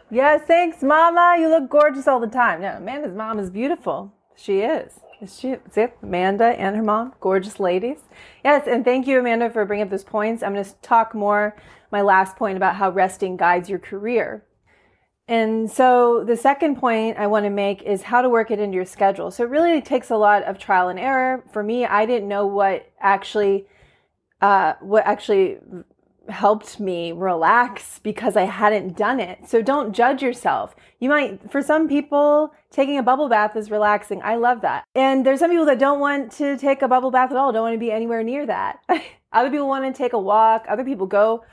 Yes, 0.09 0.43
thanks, 0.47 0.85
Mama. 0.85 1.37
You 1.37 1.49
look 1.49 1.69
gorgeous 1.69 2.07
all 2.07 2.21
the 2.21 2.29
time. 2.29 2.61
No, 2.61 2.77
Amanda's 2.77 3.13
mom 3.13 3.41
is 3.41 3.51
beautiful. 3.51 4.15
She 4.37 4.61
is. 4.61 5.01
She, 5.27 5.57
see, 5.69 5.87
Amanda 6.01 6.45
and 6.45 6.77
her 6.77 6.83
mom, 6.85 7.15
gorgeous 7.19 7.59
ladies. 7.59 7.99
Yes, 8.45 8.69
and 8.69 8.85
thank 8.85 9.09
you, 9.09 9.19
Amanda, 9.19 9.51
for 9.51 9.65
bringing 9.65 9.83
up 9.83 9.91
those 9.91 10.05
points. 10.05 10.45
I'm 10.45 10.53
going 10.53 10.65
to 10.65 10.75
talk 10.81 11.13
more, 11.13 11.57
my 11.91 12.03
last 12.03 12.37
point, 12.37 12.57
about 12.57 12.77
how 12.77 12.91
resting 12.91 13.37
guides 13.37 13.69
your 13.69 13.81
career. 13.81 14.45
And 15.27 15.69
so 15.69 16.23
the 16.25 16.37
second 16.37 16.77
point 16.77 17.19
I 17.19 17.27
want 17.27 17.47
to 17.47 17.51
make 17.51 17.83
is 17.83 18.03
how 18.03 18.23
to 18.23 18.29
work 18.29 18.53
it 18.53 18.61
into 18.61 18.77
your 18.77 18.85
schedule. 18.85 19.33
So 19.33 19.43
it 19.43 19.51
really 19.51 19.83
takes 19.83 20.11
a 20.11 20.17
lot 20.17 20.45
of 20.45 20.57
trial 20.57 20.89
and 20.89 21.01
error. 21.01 21.43
For 21.53 21.65
me, 21.65 21.85
I 21.85 22.07
didn't 22.07 22.29
know 22.29 22.47
what 22.47 22.87
actually, 23.01 23.67
uh, 24.41 24.75
what 24.79 25.05
actually 25.05 25.59
helped 26.29 26.81
me 26.81 27.13
relax 27.13 27.99
because 28.03 28.37
I 28.37 28.43
hadn't 28.43 28.97
done 28.97 29.21
it. 29.21 29.49
So 29.49 29.63
don't 29.63 29.93
judge 29.93 30.23
yourself. 30.23 30.75
You 31.01 31.09
might, 31.09 31.51
for 31.51 31.63
some 31.63 31.89
people, 31.89 32.53
taking 32.71 32.99
a 32.99 33.03
bubble 33.03 33.29
bath 33.29 33.57
is 33.57 33.71
relaxing. 33.71 34.23
I 34.23 34.37
love 34.37 34.63
that. 34.63 34.85
And 34.95 35.25
there's 35.25 35.41
some 35.41 35.51
people 35.51 35.67
that 35.67 35.79
don't 35.79 36.01
want 36.01 36.33
to 36.33 36.57
take 36.57 36.83
a 36.83 36.89
bubble 36.89 37.11
bath 37.11 37.31
at 37.31 37.37
all, 37.37 37.53
don't 37.53 37.63
want 37.63 37.75
to 37.75 37.79
be 37.79 37.93
anywhere 37.93 38.23
near 38.23 38.47
that. 38.47 38.81
Other 39.33 39.51
people 39.51 39.69
want 39.69 39.85
to 39.85 39.97
take 39.97 40.13
a 40.13 40.19
walk. 40.19 40.67
Other 40.69 40.85
people 40.85 41.07
go 41.07 41.45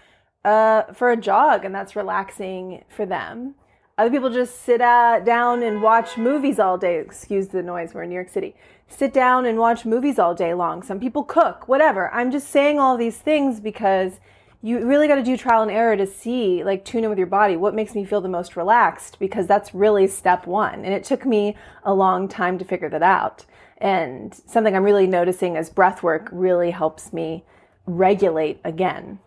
uh, 0.45 0.83
for 0.94 1.12
a 1.12 1.17
jog, 1.17 1.65
and 1.65 1.74
that's 1.74 1.95
relaxing 1.95 2.83
for 2.89 3.06
them. 3.06 3.56
Other 3.97 4.09
people 4.09 4.29
just 4.29 4.63
sit 4.63 4.81
uh, 4.81 5.19
down 5.19 5.62
and 5.63 5.81
watch 5.81 6.17
movies 6.17 6.59
all 6.59 6.77
day. 6.77 7.00
Excuse 7.00 7.50
the 7.50 7.62
noise, 7.62 7.94
we're 7.94 8.03
in 8.03 8.09
New 8.09 8.15
York 8.15 8.29
City. 8.29 8.56
Sit 8.88 9.13
down 9.13 9.45
and 9.45 9.57
watch 9.59 9.85
movies 9.85 10.17
all 10.17 10.33
day 10.33 10.53
long. 10.53 10.81
Some 10.81 11.00
people 11.00 11.24
cook, 11.24 11.67
whatever. 11.67 12.12
I'm 12.13 12.31
just 12.31 12.50
saying 12.50 12.79
all 12.79 12.97
these 12.97 13.17
things 13.17 13.59
because 13.59 14.19
you 14.62 14.86
really 14.86 15.08
got 15.08 15.16
to 15.16 15.24
do 15.24 15.36
trial 15.36 15.63
and 15.63 15.72
error 15.72 15.98
to 15.98 16.06
see, 16.06 16.63
like, 16.63 16.86
tune 16.86 17.04
in 17.04 17.10
with 17.10 17.18
your 17.18 17.28
body. 17.28 17.56
What 17.56 17.74
makes 17.74 17.96
me 17.96 18.06
feel 18.06 18.22
the 18.22 18.30
most 18.30 18.56
relaxed? 18.56 19.18
Because 19.19 19.48
that's 19.48 19.74
really 19.74 20.08
step 20.08 20.46
one. 20.46 20.86
And 20.86 20.94
it 20.94 21.03
took 21.03 21.25
me 21.25 21.58
a 21.84 21.94
long 21.94 22.27
time 22.27 22.58
to 22.60 22.65
figure 22.65 22.89
that 22.89 23.01
out. 23.01 23.46
And 23.80 24.34
something 24.46 24.75
I'm 24.75 24.84
really 24.84 25.08
noticing 25.08 25.56
is 25.56 25.72
breath 25.72 26.03
work 26.03 26.30
really 26.32 26.70
helps 26.70 27.12
me 27.12 27.44
regulate 27.88 28.60
again. 28.63 29.20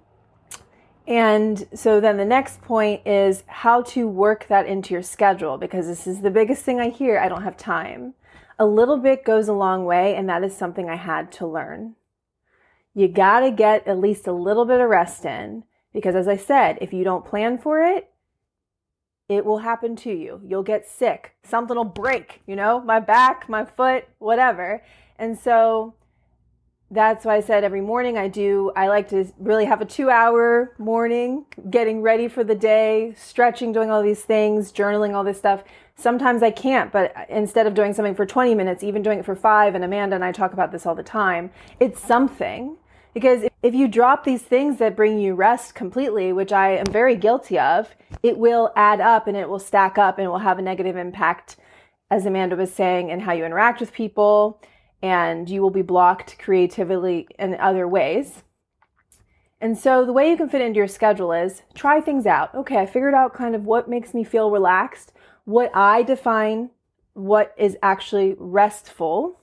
And 1.07 1.67
so 1.75 2.01
then 2.01 2.17
the 2.17 2.25
next 2.25 2.63
point 2.63 3.07
is 3.07 3.43
how 3.47 3.83
to 3.83 4.07
work 4.07 4.47
that 4.49 4.67
into 4.67 4.95
your 4.95 5.03
schedule 5.03 5.59
because 5.59 5.87
this 5.87 6.07
is 6.07 6.21
the 6.21 6.31
biggest 6.31 6.63
thing 6.63 6.81
I 6.81 6.89
hear. 6.89 7.19
I 7.19 7.29
don't 7.29 7.43
have 7.43 7.57
time. 7.57 8.15
A 8.59 8.65
little 8.65 8.97
bit 8.97 9.25
goes 9.25 9.49
a 9.49 9.53
long 9.53 9.85
way, 9.85 10.15
and 10.15 10.29
that 10.29 10.45
is 10.45 10.57
something 10.57 10.89
I 10.89 10.95
had 10.95 11.33
to 11.33 11.47
learn. 11.47 11.97
You 12.95 13.09
got 13.09 13.41
to 13.41 13.51
get 13.51 13.87
at 13.89 13.99
least 13.99 14.27
a 14.27 14.33
little 14.33 14.65
bit 14.65 14.81
of 14.81 14.89
rest 14.89 15.25
in 15.25 15.65
because, 15.93 16.15
as 16.15 16.29
I 16.29 16.37
said, 16.37 16.79
if 16.81 16.93
you 16.93 17.05
don't 17.05 17.25
plan 17.25 17.59
for 17.59 17.83
it, 17.83 18.11
it 19.29 19.45
will 19.45 19.59
happen 19.59 19.97
to 19.97 20.11
you. 20.13 20.41
You'll 20.47 20.63
get 20.63 20.87
sick. 20.87 21.35
Something 21.45 21.77
will 21.77 21.85
break, 21.85 22.43
you 22.47 22.57
know, 22.57 22.81
my 22.81 23.01
back, 23.01 23.49
my 23.49 23.65
foot, 23.65 24.05
whatever. 24.19 24.83
And 25.19 25.39
so 25.39 25.95
that's 26.91 27.25
why 27.25 27.37
I 27.37 27.41
said 27.41 27.65
every 27.65 27.81
morning 27.81 28.19
I 28.19 28.29
do, 28.29 28.71
I 28.77 28.89
like 28.89 29.09
to 29.09 29.27
really 29.39 29.65
have 29.65 29.81
a 29.81 29.85
two 29.85 30.11
hour 30.11 30.75
morning, 30.79 31.47
getting 31.71 32.03
ready 32.03 32.29
for 32.29 32.45
the 32.45 32.55
day, 32.55 33.15
stretching, 33.17 33.73
doing 33.73 33.91
all 33.91 34.03
these 34.03 34.23
things, 34.23 34.73
journaling, 34.73 35.15
all 35.15 35.25
this 35.25 35.39
stuff. 35.39 35.65
Sometimes 35.97 36.43
I 36.43 36.51
can't, 36.51 36.93
but 36.93 37.15
instead 37.29 37.67
of 37.67 37.75
doing 37.75 37.95
something 37.95 38.15
for 38.15 38.27
20 38.27 38.55
minutes, 38.55 38.83
even 38.85 39.03
doing 39.03 39.19
it 39.21 39.25
for 39.25 39.35
five, 39.35 39.75
and 39.75 39.85
Amanda 39.85 40.15
and 40.15 40.25
I 40.25 40.33
talk 40.33 40.53
about 40.53 40.71
this 40.71 40.87
all 40.87 40.95
the 40.95 41.03
time, 41.03 41.51
it's 41.81 42.01
something. 42.01 42.77
Because 43.15 43.45
if 43.63 43.75
you 43.75 43.87
drop 43.87 44.25
these 44.25 44.43
things 44.43 44.79
that 44.79 44.97
bring 44.97 45.19
you 45.19 45.35
rest 45.35 45.75
completely, 45.75 46.33
which 46.33 46.53
I 46.53 46.77
am 46.77 46.87
very 46.87 47.17
guilty 47.17 47.59
of, 47.59 47.95
it 48.23 48.37
will 48.37 48.73
add 48.75 49.01
up 49.01 49.29
and 49.29 49.37
it 49.37 49.49
will 49.49 49.61
stack 49.61 49.97
up 49.97 50.19
and 50.19 50.27
it 50.27 50.29
will 50.29 50.39
have 50.39 50.59
a 50.59 50.63
negative 50.63 50.97
impact, 50.97 51.57
as 52.11 52.27
Amanda 52.27 52.57
was 52.57 52.75
saying, 52.75 53.11
in 53.11 53.21
how 53.21 53.33
you 53.33 53.45
interact 53.45 53.81
with 53.81 53.93
people, 53.93 54.61
and 55.01 55.49
you 55.49 55.63
will 55.63 55.71
be 55.71 55.83
blocked 55.83 56.39
creatively 56.39 57.29
in 57.39 57.55
other 57.55 57.87
ways. 57.87 58.43
And 59.61 59.79
so 59.79 60.05
the 60.05 60.13
way 60.13 60.29
you 60.29 60.37
can 60.37 60.49
fit 60.49 60.61
into 60.61 60.79
your 60.79 60.89
schedule 60.89 61.33
is 61.33 61.63
try 61.75 62.01
things 62.01 62.27
out. 62.27 62.55
Okay, 62.55 62.79
I 62.79 62.87
figured 62.87 63.15
out 63.15 63.33
kind 63.33 63.55
of 63.55 63.65
what 63.65 63.89
makes 63.89 64.13
me 64.13 64.25
feel 64.25 64.51
relaxed, 64.51 65.13
what 65.45 65.71
I 65.75 66.03
define 66.03 66.71
what 67.15 67.55
is 67.57 67.77
actually 67.81 68.35
restful 68.39 69.41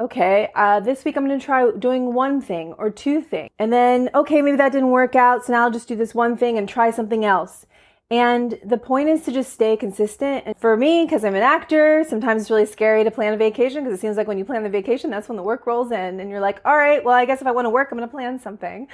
okay, 0.00 0.48
uh, 0.54 0.80
this 0.80 1.04
week 1.04 1.16
I'm 1.16 1.26
going 1.26 1.38
to 1.38 1.44
try 1.44 1.70
doing 1.78 2.14
one 2.14 2.40
thing 2.40 2.72
or 2.78 2.90
two 2.90 3.20
things. 3.20 3.50
And 3.58 3.72
then, 3.72 4.08
okay, 4.14 4.40
maybe 4.40 4.56
that 4.56 4.72
didn't 4.72 4.90
work 4.90 5.14
out. 5.14 5.44
So 5.44 5.52
now 5.52 5.64
I'll 5.64 5.70
just 5.70 5.88
do 5.88 5.94
this 5.94 6.14
one 6.14 6.36
thing 6.36 6.56
and 6.56 6.68
try 6.68 6.90
something 6.90 7.24
else. 7.24 7.66
And 8.12 8.58
the 8.64 8.78
point 8.78 9.08
is 9.08 9.22
to 9.26 9.32
just 9.32 9.52
stay 9.52 9.76
consistent. 9.76 10.42
And 10.44 10.56
for 10.56 10.76
me, 10.76 11.04
because 11.04 11.24
I'm 11.24 11.36
an 11.36 11.42
actor, 11.42 12.04
sometimes 12.08 12.42
it's 12.42 12.50
really 12.50 12.66
scary 12.66 13.04
to 13.04 13.10
plan 13.10 13.34
a 13.34 13.36
vacation 13.36 13.84
because 13.84 13.96
it 13.96 14.00
seems 14.00 14.16
like 14.16 14.26
when 14.26 14.36
you 14.36 14.44
plan 14.44 14.64
the 14.64 14.68
vacation, 14.68 15.10
that's 15.10 15.28
when 15.28 15.36
the 15.36 15.44
work 15.44 15.64
rolls 15.64 15.92
in 15.92 16.18
and 16.18 16.28
you're 16.28 16.40
like, 16.40 16.60
all 16.64 16.76
right, 16.76 17.04
well, 17.04 17.14
I 17.14 17.24
guess 17.24 17.40
if 17.40 17.46
I 17.46 17.52
want 17.52 17.66
to 17.66 17.70
work, 17.70 17.88
I'm 17.92 17.98
going 17.98 18.08
to 18.08 18.12
plan 18.12 18.40
something. 18.40 18.88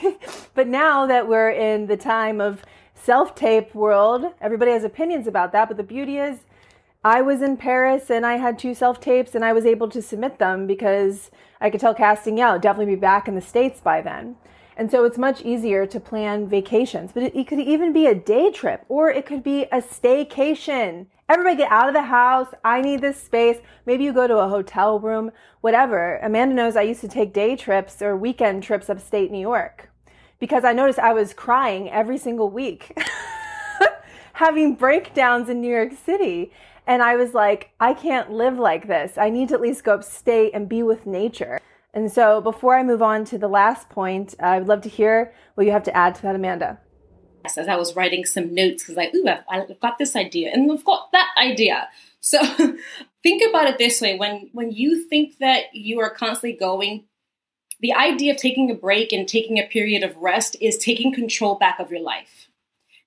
but 0.54 0.66
now 0.66 1.06
that 1.06 1.28
we're 1.28 1.50
in 1.50 1.86
the 1.86 1.96
time 1.96 2.40
of 2.40 2.62
self 2.94 3.36
tape 3.36 3.72
world, 3.72 4.32
everybody 4.40 4.72
has 4.72 4.82
opinions 4.82 5.28
about 5.28 5.52
that. 5.52 5.68
But 5.68 5.76
the 5.76 5.84
beauty 5.84 6.18
is, 6.18 6.40
I 7.06 7.22
was 7.22 7.40
in 7.40 7.56
Paris 7.56 8.10
and 8.10 8.26
I 8.26 8.36
had 8.36 8.58
two 8.58 8.74
self 8.74 8.98
tapes 8.98 9.36
and 9.36 9.44
I 9.44 9.52
was 9.52 9.64
able 9.64 9.88
to 9.90 10.02
submit 10.02 10.40
them 10.40 10.66
because 10.66 11.30
I 11.60 11.70
could 11.70 11.80
tell 11.80 11.94
casting, 11.94 12.36
yeah, 12.36 12.50
I'll 12.50 12.58
definitely 12.58 12.96
be 12.96 13.00
back 13.00 13.28
in 13.28 13.36
the 13.36 13.40
States 13.40 13.80
by 13.80 14.02
then. 14.02 14.34
And 14.76 14.90
so 14.90 15.04
it's 15.04 15.16
much 15.16 15.40
easier 15.42 15.86
to 15.86 16.00
plan 16.00 16.48
vacations, 16.48 17.12
but 17.12 17.22
it, 17.22 17.36
it, 17.36 17.46
could 17.46 17.60
even 17.60 17.92
be 17.92 18.08
a 18.08 18.14
day 18.16 18.50
trip 18.50 18.84
or 18.88 19.08
it 19.08 19.24
could 19.24 19.44
be 19.44 19.66
a 19.66 19.80
staycation. 19.80 21.06
Everybody 21.28 21.54
get 21.54 21.70
out 21.70 21.86
of 21.86 21.94
the 21.94 22.02
house. 22.02 22.48
I 22.64 22.80
need 22.80 23.02
this 23.02 23.22
space. 23.22 23.58
Maybe 23.86 24.02
you 24.02 24.12
go 24.12 24.26
to 24.26 24.38
a 24.38 24.48
hotel 24.48 24.98
room, 24.98 25.30
whatever. 25.60 26.16
Amanda 26.24 26.56
knows 26.56 26.74
I 26.74 26.82
used 26.82 27.02
to 27.02 27.08
take 27.08 27.32
day 27.32 27.54
trips 27.54 28.02
or 28.02 28.16
weekend 28.16 28.64
trips 28.64 28.90
upstate 28.90 29.30
New 29.30 29.38
York 29.38 29.90
because 30.40 30.64
I 30.64 30.72
noticed 30.72 30.98
I 30.98 31.12
was 31.12 31.32
crying 31.32 31.88
every 31.88 32.18
single 32.18 32.50
week, 32.50 32.98
having 34.32 34.74
breakdowns 34.74 35.48
in 35.48 35.60
New 35.60 35.72
York 35.72 35.92
City. 36.04 36.50
And 36.86 37.02
I 37.02 37.16
was 37.16 37.34
like, 37.34 37.70
I 37.80 37.94
can't 37.94 38.30
live 38.30 38.58
like 38.58 38.86
this. 38.86 39.18
I 39.18 39.30
need 39.30 39.48
to 39.48 39.54
at 39.54 39.60
least 39.60 39.84
go 39.84 39.94
upstate 39.94 40.52
and 40.54 40.68
be 40.68 40.82
with 40.82 41.06
nature. 41.06 41.60
And 41.92 42.12
so 42.12 42.40
before 42.40 42.76
I 42.76 42.82
move 42.82 43.02
on 43.02 43.24
to 43.26 43.38
the 43.38 43.48
last 43.48 43.88
point, 43.88 44.34
I 44.38 44.58
would 44.58 44.68
love 44.68 44.82
to 44.82 44.88
hear 44.88 45.32
what 45.54 45.66
you 45.66 45.72
have 45.72 45.82
to 45.84 45.96
add 45.96 46.14
to 46.16 46.22
that, 46.22 46.36
Amanda. 46.36 46.78
Yes, 47.44 47.58
as 47.58 47.68
I 47.68 47.76
was 47.76 47.96
writing 47.96 48.24
some 48.24 48.54
notes, 48.54 48.82
because 48.82 48.96
like, 48.96 49.14
ooh, 49.14 49.26
I've, 49.48 49.80
got 49.80 49.98
this 49.98 50.14
idea 50.14 50.50
and 50.52 50.70
I've 50.70 50.84
got 50.84 51.10
that 51.12 51.30
idea. 51.38 51.88
So 52.26 52.42
think 53.22 53.40
about 53.48 53.68
it 53.68 53.78
this 53.78 54.00
way: 54.00 54.18
when 54.18 54.50
when 54.52 54.72
you 54.72 55.08
think 55.08 55.38
that 55.38 55.66
you 55.72 56.00
are 56.00 56.10
constantly 56.10 56.58
going, 56.58 57.04
the 57.78 57.92
idea 57.92 58.32
of 58.32 58.38
taking 58.38 58.68
a 58.68 58.74
break 58.74 59.12
and 59.12 59.28
taking 59.28 59.58
a 59.58 59.66
period 59.68 60.02
of 60.02 60.16
rest 60.16 60.56
is 60.60 60.76
taking 60.76 61.14
control 61.14 61.54
back 61.54 61.78
of 61.78 61.92
your 61.92 62.00
life. 62.00 62.48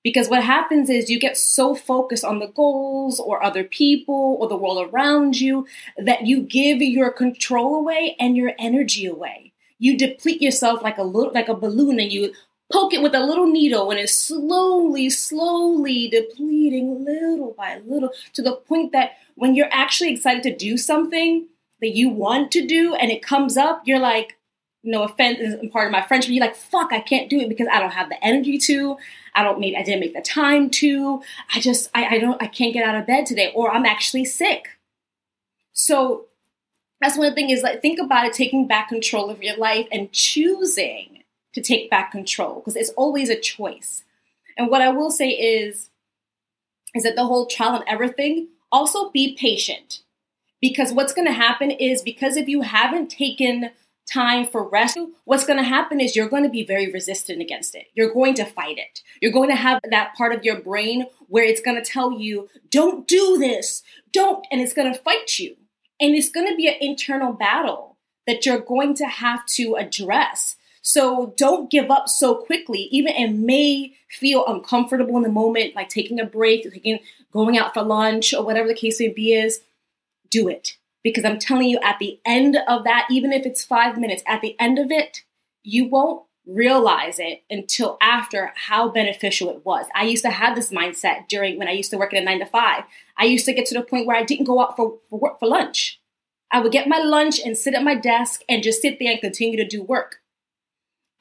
Because 0.03 0.29
what 0.29 0.44
happens 0.44 0.89
is 0.89 1.10
you 1.10 1.20
get 1.20 1.38
so 1.38 1.75
focused 1.75 2.24
on 2.24 2.39
the 2.39 2.48
goals 2.48 3.20
or 3.20 3.44
other 3.44 3.63
people 3.63 4.38
or 4.39 4.48
the 4.48 4.56
world 4.56 4.89
around 4.89 5.39
you 5.39 5.68
that 5.98 6.25
you 6.25 6.41
give 6.41 6.82
your 6.82 7.12
control 7.12 7.75
away 7.75 8.15
and 8.20 8.38
your 8.38 8.53
energy 8.58 9.06
away. 9.06 9.51
You 9.77 9.98
deplete 9.98 10.41
yourself 10.41 10.82
like 10.82 10.98
a 10.98 11.03
little 11.03 11.34
like 11.34 11.50
a 11.50 11.53
balloon 11.53 12.00
and 12.00 12.12
you 12.12 12.34
poke 12.72 12.94
it 12.94 13.01
with 13.01 13.15
a 13.15 13.20
little 13.20 13.48
needle 13.48 13.89
and 13.91 14.00
it's 14.00 14.18
slowly, 14.18 15.10
slowly 15.10 16.08
depleting 16.08 17.03
little 17.03 17.53
by 17.58 17.82
little 17.86 18.12
to 18.34 18.41
the 18.41 18.53
point 18.53 18.91
that 18.94 19.13
when 19.36 19.56
you're 19.56 19.70
actually 19.72 20.13
excited 20.13 20.44
to 20.44 20.56
do 20.56 20.77
something 20.77 21.48
that 21.82 21.96
you 21.96 22.10
want 22.10 22.51
to 22.51 22.65
do 22.65 22.94
and 22.94 23.12
it 23.12 23.24
comes 23.24 23.58
up, 23.58 23.82
you're 23.86 24.00
like, 24.00 24.38
no 24.83 25.03
offense, 25.03 25.39
is 25.39 25.71
part 25.71 25.88
of 25.88 25.91
my 25.91 26.01
friendship. 26.01 26.31
you're 26.31 26.45
like, 26.45 26.55
fuck, 26.55 26.93
I 26.93 27.00
can't 27.00 27.29
do 27.29 27.39
it 27.39 27.50
because 27.50 27.67
I 27.71 27.79
don't 27.79 27.91
have 27.91 28.09
the 28.09 28.24
energy 28.24 28.57
to. 28.59 28.98
I 29.36 29.43
don't 29.43 29.59
maybe 29.59 29.75
I 29.75 29.83
didn't 29.83 30.00
make 30.00 30.13
the 30.13 30.21
time 30.21 30.69
to. 30.71 31.21
I 31.53 31.59
just 31.59 31.89
I, 31.93 32.15
I 32.15 32.19
don't 32.19 32.41
I 32.41 32.48
can't 32.48 32.74
get 32.74 32.88
out 32.88 32.95
of 32.95 33.07
bed 33.07 33.25
today, 33.25 33.51
or 33.53 33.71
I'm 33.71 33.86
actually 33.86 34.25
sick. 34.25 34.69
So 35.74 36.25
that's 37.01 37.17
one 37.17 37.33
thing 37.36 37.50
is 37.50 37.63
like 37.63 37.81
think 37.81 38.00
about 38.00 38.25
it, 38.25 38.33
taking 38.33 38.67
back 38.67 38.89
control 38.89 39.29
of 39.29 39.43
your 39.43 39.57
life 39.57 39.88
and 39.91 40.12
choosing 40.12 41.24
to 41.53 41.62
take 41.62 41.89
back 41.89 42.12
control 42.12 42.55
because 42.55 42.75
it's 42.75 42.91
always 42.91 43.29
a 43.29 43.39
choice. 43.39 44.03
And 44.57 44.69
what 44.69 44.81
I 44.81 44.89
will 44.89 45.12
say 45.12 45.29
is, 45.29 45.89
is 46.93 47.03
that 47.03 47.15
the 47.15 47.25
whole 47.25 47.45
trial 47.45 47.75
and 47.75 47.86
everything. 47.88 48.50
Also, 48.71 49.09
be 49.09 49.36
patient 49.36 50.01
because 50.62 50.93
what's 50.93 51.13
going 51.13 51.27
to 51.27 51.33
happen 51.33 51.71
is 51.71 52.01
because 52.01 52.38
if 52.38 52.48
you 52.48 52.62
haven't 52.62 53.09
taken 53.09 53.71
time 54.10 54.48
for 54.48 54.68
rest, 54.68 54.98
what's 55.25 55.46
going 55.46 55.58
to 55.58 55.63
happen 55.63 56.01
is 56.01 56.16
you're 56.16 56.30
going 56.30 56.44
to 56.44 56.50
be 56.50 56.66
very 56.66 56.92
resistant 56.92 57.42
against 57.42 57.75
it. 57.75 57.88
You're 57.94 58.13
going 58.13 58.34
to 58.36 58.46
fight 58.46 58.78
it. 58.78 59.01
You're 59.22 59.32
going 59.32 59.50
to 59.50 59.56
have 59.56 59.80
that 59.89 60.16
part 60.16 60.34
of 60.34 60.44
your 60.44 60.60
brain 60.60 61.06
where 61.28 61.44
it's 61.44 61.62
going 61.62 61.82
to 61.82 61.89
tell 61.89 62.12
you, 62.12 62.50
don't 62.70 63.08
do 63.08 63.38
this, 63.38 63.84
don't, 64.12 64.46
and 64.51 64.60
it's 64.60 64.74
going 64.74 64.92
to 64.92 65.00
fight 65.00 65.39
you. 65.39 65.56
And 66.01 66.16
it's 66.16 66.30
going 66.30 66.48
to 66.48 66.56
be 66.56 66.68
an 66.68 66.75
internal 66.82 67.34
battle 67.34 67.98
that 68.25 68.46
you're 68.46 68.60
going 68.60 68.96
to 68.96 69.06
have 69.06 69.46
to 69.48 69.75
address. 69.75 70.56
So 70.82 71.34
don't 71.38 71.70
give 71.70 71.92
up 71.92 72.10
so 72.10 72.36
quickly. 72.36 72.88
Even 72.92 73.13
it 73.13 73.34
may 73.34 73.94
feel 74.10 74.46
uncomfortable 74.48 75.18
in 75.18 75.24
the 75.24 75.30
moment, 75.30 75.75
like 75.75 75.89
taking 75.89 76.20
a 76.20 76.25
break, 76.25 76.63
taking 76.72 77.00
going 77.32 77.58
out 77.58 77.74
for 77.74 77.84
lunch, 77.84 78.34
or 78.34 78.44
whatever 78.44 78.68
the 78.68 78.74
case 78.74 79.00
may 79.00 79.10
be 79.10 79.34
is, 79.34 79.62
do 80.32 80.48
it 80.48 80.78
because 81.03 81.25
I'm 81.25 81.39
telling 81.39 81.70
you, 81.70 81.79
at 81.82 82.00
the 82.00 82.20
end 82.25 82.58
of 82.68 82.84
that, 82.84 83.08
even 83.10 83.32
if 83.32 83.46
it's 83.46 83.63
five 83.63 83.98
minutes, 83.98 84.24
at 84.27 84.41
the 84.41 84.56
end 84.60 84.79
of 84.79 84.91
it, 84.91 85.24
you 85.63 85.88
won't 85.88 86.24
realize 86.46 87.20
it 87.20 87.44
until 87.50 87.98
after 88.01 88.51
how 88.56 88.89
beneficial 88.89 89.50
it 89.50 89.65
was. 89.65 89.86
I 89.94 90.03
used 90.06 90.24
to 90.24 90.32
have 90.32 90.56
this 90.56 90.72
mindset 90.72 91.27
during 91.27 91.58
when 91.58 91.68
I 91.68 91.74
used 91.74 91.91
to 91.91 91.98
work 91.98 92.13
at 92.13 92.22
a 92.22 92.25
nine 92.25 92.39
to 92.39 92.46
five. 92.46 92.84
I 93.18 93.25
used 93.25 93.46
to 93.46 93.53
get 93.53 93.65
to 93.68 93.75
the 93.75 93.84
point 93.84 94.08
where 94.08 94.18
I 94.18 94.24
didn't 94.24 94.46
go 94.46 94.60
out 94.60 94.75
for, 94.75 94.98
for 95.10 95.20
work 95.20 95.39
for 95.39 95.48
lunch. 95.48 96.00
I 96.51 96.60
would 96.60 96.72
get 96.72 96.88
my 96.88 97.00
lunch 97.00 97.39
and 97.39 97.56
sit 97.56 97.75
at 97.75 97.84
my 97.84 97.96
desk 97.96 98.41
and 98.50 98.63
just 98.63 98.82
sit 98.82 98.98
there 99.00 99.12
and 99.12 99.22
continue 99.22 99.58
to 99.58 99.68
do 99.68 99.84
work. 99.84 100.18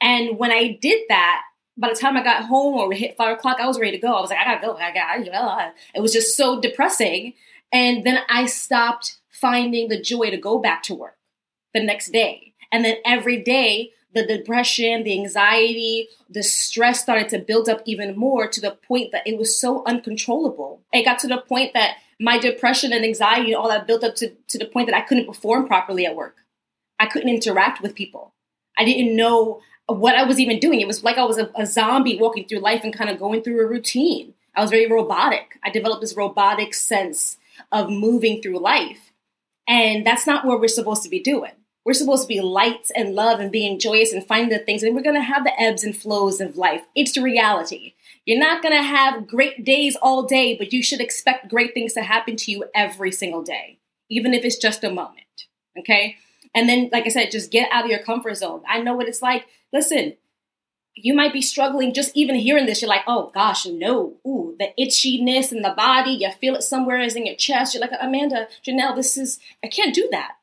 And 0.01 0.39
when 0.39 0.51
I 0.51 0.79
did 0.81 1.03
that, 1.09 1.43
by 1.77 1.89
the 1.89 1.95
time 1.95 2.17
I 2.17 2.23
got 2.23 2.45
home 2.45 2.75
or 2.75 2.91
hit 2.91 3.15
five 3.15 3.37
o'clock, 3.37 3.59
I 3.59 3.67
was 3.67 3.79
ready 3.79 3.91
to 3.91 4.01
go. 4.01 4.13
I 4.13 4.21
was 4.21 4.31
like, 4.31 4.39
I 4.39 4.55
gotta 4.55 4.65
go. 4.65 4.75
I 4.75 4.91
gotta. 4.93 5.73
It 5.93 6.01
was 6.01 6.11
just 6.11 6.35
so 6.35 6.59
depressing. 6.59 7.33
And 7.71 8.03
then 8.03 8.19
I 8.27 8.47
stopped 8.47 9.18
finding 9.39 9.87
the 9.87 10.01
joy 10.01 10.29
to 10.29 10.37
go 10.37 10.59
back 10.59 10.83
to 10.83 10.95
work 10.95 11.17
the 11.73 11.83
next 11.83 12.11
day. 12.11 12.53
And 12.71 12.85
then 12.85 12.97
every 13.05 13.41
day, 13.41 13.91
the 14.13 14.25
depression, 14.25 15.03
the 15.03 15.19
anxiety, 15.19 16.09
the 16.29 16.41
stress 16.43 17.01
started 17.01 17.29
to 17.29 17.39
build 17.39 17.69
up 17.69 17.81
even 17.85 18.17
more 18.17 18.47
to 18.47 18.61
the 18.61 18.71
point 18.71 19.11
that 19.11 19.25
it 19.27 19.37
was 19.37 19.59
so 19.59 19.83
uncontrollable. 19.85 20.81
It 20.91 21.05
got 21.05 21.19
to 21.19 21.27
the 21.27 21.41
point 21.41 21.73
that 21.73 21.97
my 22.19 22.37
depression 22.37 22.91
and 22.91 23.05
anxiety 23.05 23.53
and 23.53 23.55
all 23.55 23.69
that 23.69 23.87
built 23.87 24.03
up 24.03 24.15
to, 24.15 24.31
to 24.47 24.57
the 24.57 24.65
point 24.65 24.87
that 24.87 24.95
I 24.95 25.01
couldn't 25.01 25.27
perform 25.27 25.67
properly 25.67 26.05
at 26.05 26.15
work. 26.15 26.37
I 26.99 27.05
couldn't 27.05 27.29
interact 27.29 27.81
with 27.81 27.95
people. 27.95 28.33
I 28.77 28.83
didn't 28.83 29.15
know 29.15 29.61
what 29.87 30.15
I 30.15 30.23
was 30.23 30.39
even 30.39 30.59
doing. 30.59 30.81
It 30.81 30.87
was 30.87 31.03
like 31.03 31.17
I 31.17 31.23
was 31.23 31.37
a, 31.37 31.49
a 31.55 31.65
zombie 31.65 32.17
walking 32.17 32.47
through 32.47 32.59
life 32.59 32.83
and 32.83 32.93
kind 32.93 33.09
of 33.09 33.19
going 33.19 33.41
through 33.41 33.61
a 33.61 33.67
routine. 33.67 34.33
I 34.55 34.61
was 34.61 34.69
very 34.69 34.87
robotic. 34.87 35.57
I 35.63 35.69
developed 35.69 36.01
this 36.01 36.17
robotic 36.17 36.73
sense 36.73 37.37
of 37.71 37.89
moving 37.89 38.41
through 38.41 38.59
life. 38.59 39.08
And 39.69 40.05
that's 40.05 40.27
not 40.27 40.45
what 40.45 40.59
we're 40.59 40.67
supposed 40.67 41.03
to 41.03 41.09
be 41.09 41.21
doing. 41.21 41.51
We're 41.85 41.93
supposed 41.93 42.23
to 42.23 42.27
be 42.27 42.41
light 42.41 42.87
and 42.95 43.15
love 43.15 43.39
and 43.39 43.51
being 43.51 43.79
joyous 43.79 44.11
and 44.11 44.25
finding 44.25 44.49
the 44.49 44.63
things. 44.63 44.83
And 44.83 44.95
we're 44.95 45.01
going 45.01 45.15
to 45.15 45.21
have 45.21 45.43
the 45.43 45.59
ebbs 45.61 45.83
and 45.83 45.95
flows 45.95 46.41
of 46.41 46.57
life. 46.57 46.81
It's 46.95 47.13
the 47.13 47.21
reality. 47.21 47.93
You're 48.25 48.39
not 48.39 48.61
going 48.61 48.75
to 48.75 48.83
have 48.83 49.27
great 49.27 49.63
days 49.63 49.95
all 50.01 50.23
day, 50.23 50.57
but 50.57 50.73
you 50.73 50.83
should 50.83 50.99
expect 50.99 51.49
great 51.49 51.73
things 51.73 51.93
to 51.93 52.01
happen 52.01 52.35
to 52.35 52.51
you 52.51 52.65
every 52.75 53.11
single 53.11 53.43
day, 53.43 53.79
even 54.09 54.33
if 54.33 54.43
it's 54.43 54.57
just 54.57 54.83
a 54.83 54.89
moment. 54.89 55.47
Okay. 55.77 56.17
And 56.53 56.67
then, 56.67 56.89
like 56.91 57.05
I 57.05 57.09
said, 57.09 57.31
just 57.31 57.51
get 57.51 57.71
out 57.71 57.85
of 57.85 57.91
your 57.91 58.03
comfort 58.03 58.35
zone. 58.35 58.63
I 58.67 58.81
know 58.81 58.95
what 58.95 59.07
it's 59.07 59.21
like. 59.21 59.45
Listen, 59.71 60.17
you 60.95 61.13
might 61.13 61.33
be 61.33 61.41
struggling 61.41 61.93
just 61.93 62.15
even 62.15 62.35
hearing 62.35 62.65
this. 62.65 62.81
You're 62.81 62.89
like, 62.89 63.03
oh 63.07 63.31
gosh, 63.33 63.65
no. 63.65 64.15
Ooh, 64.25 64.55
the 64.59 64.69
itchiness 64.79 65.51
in 65.51 65.61
the 65.61 65.73
body. 65.75 66.11
You 66.11 66.31
feel 66.31 66.55
it 66.55 66.63
somewhere 66.63 66.99
is 66.99 67.15
in 67.15 67.25
your 67.25 67.35
chest. 67.35 67.73
You're 67.73 67.81
like, 67.81 67.91
Amanda, 67.99 68.47
Janelle, 68.65 68.95
this 68.95 69.17
is, 69.17 69.39
I 69.63 69.67
can't 69.67 69.95
do 69.95 70.07
that. 70.11 70.33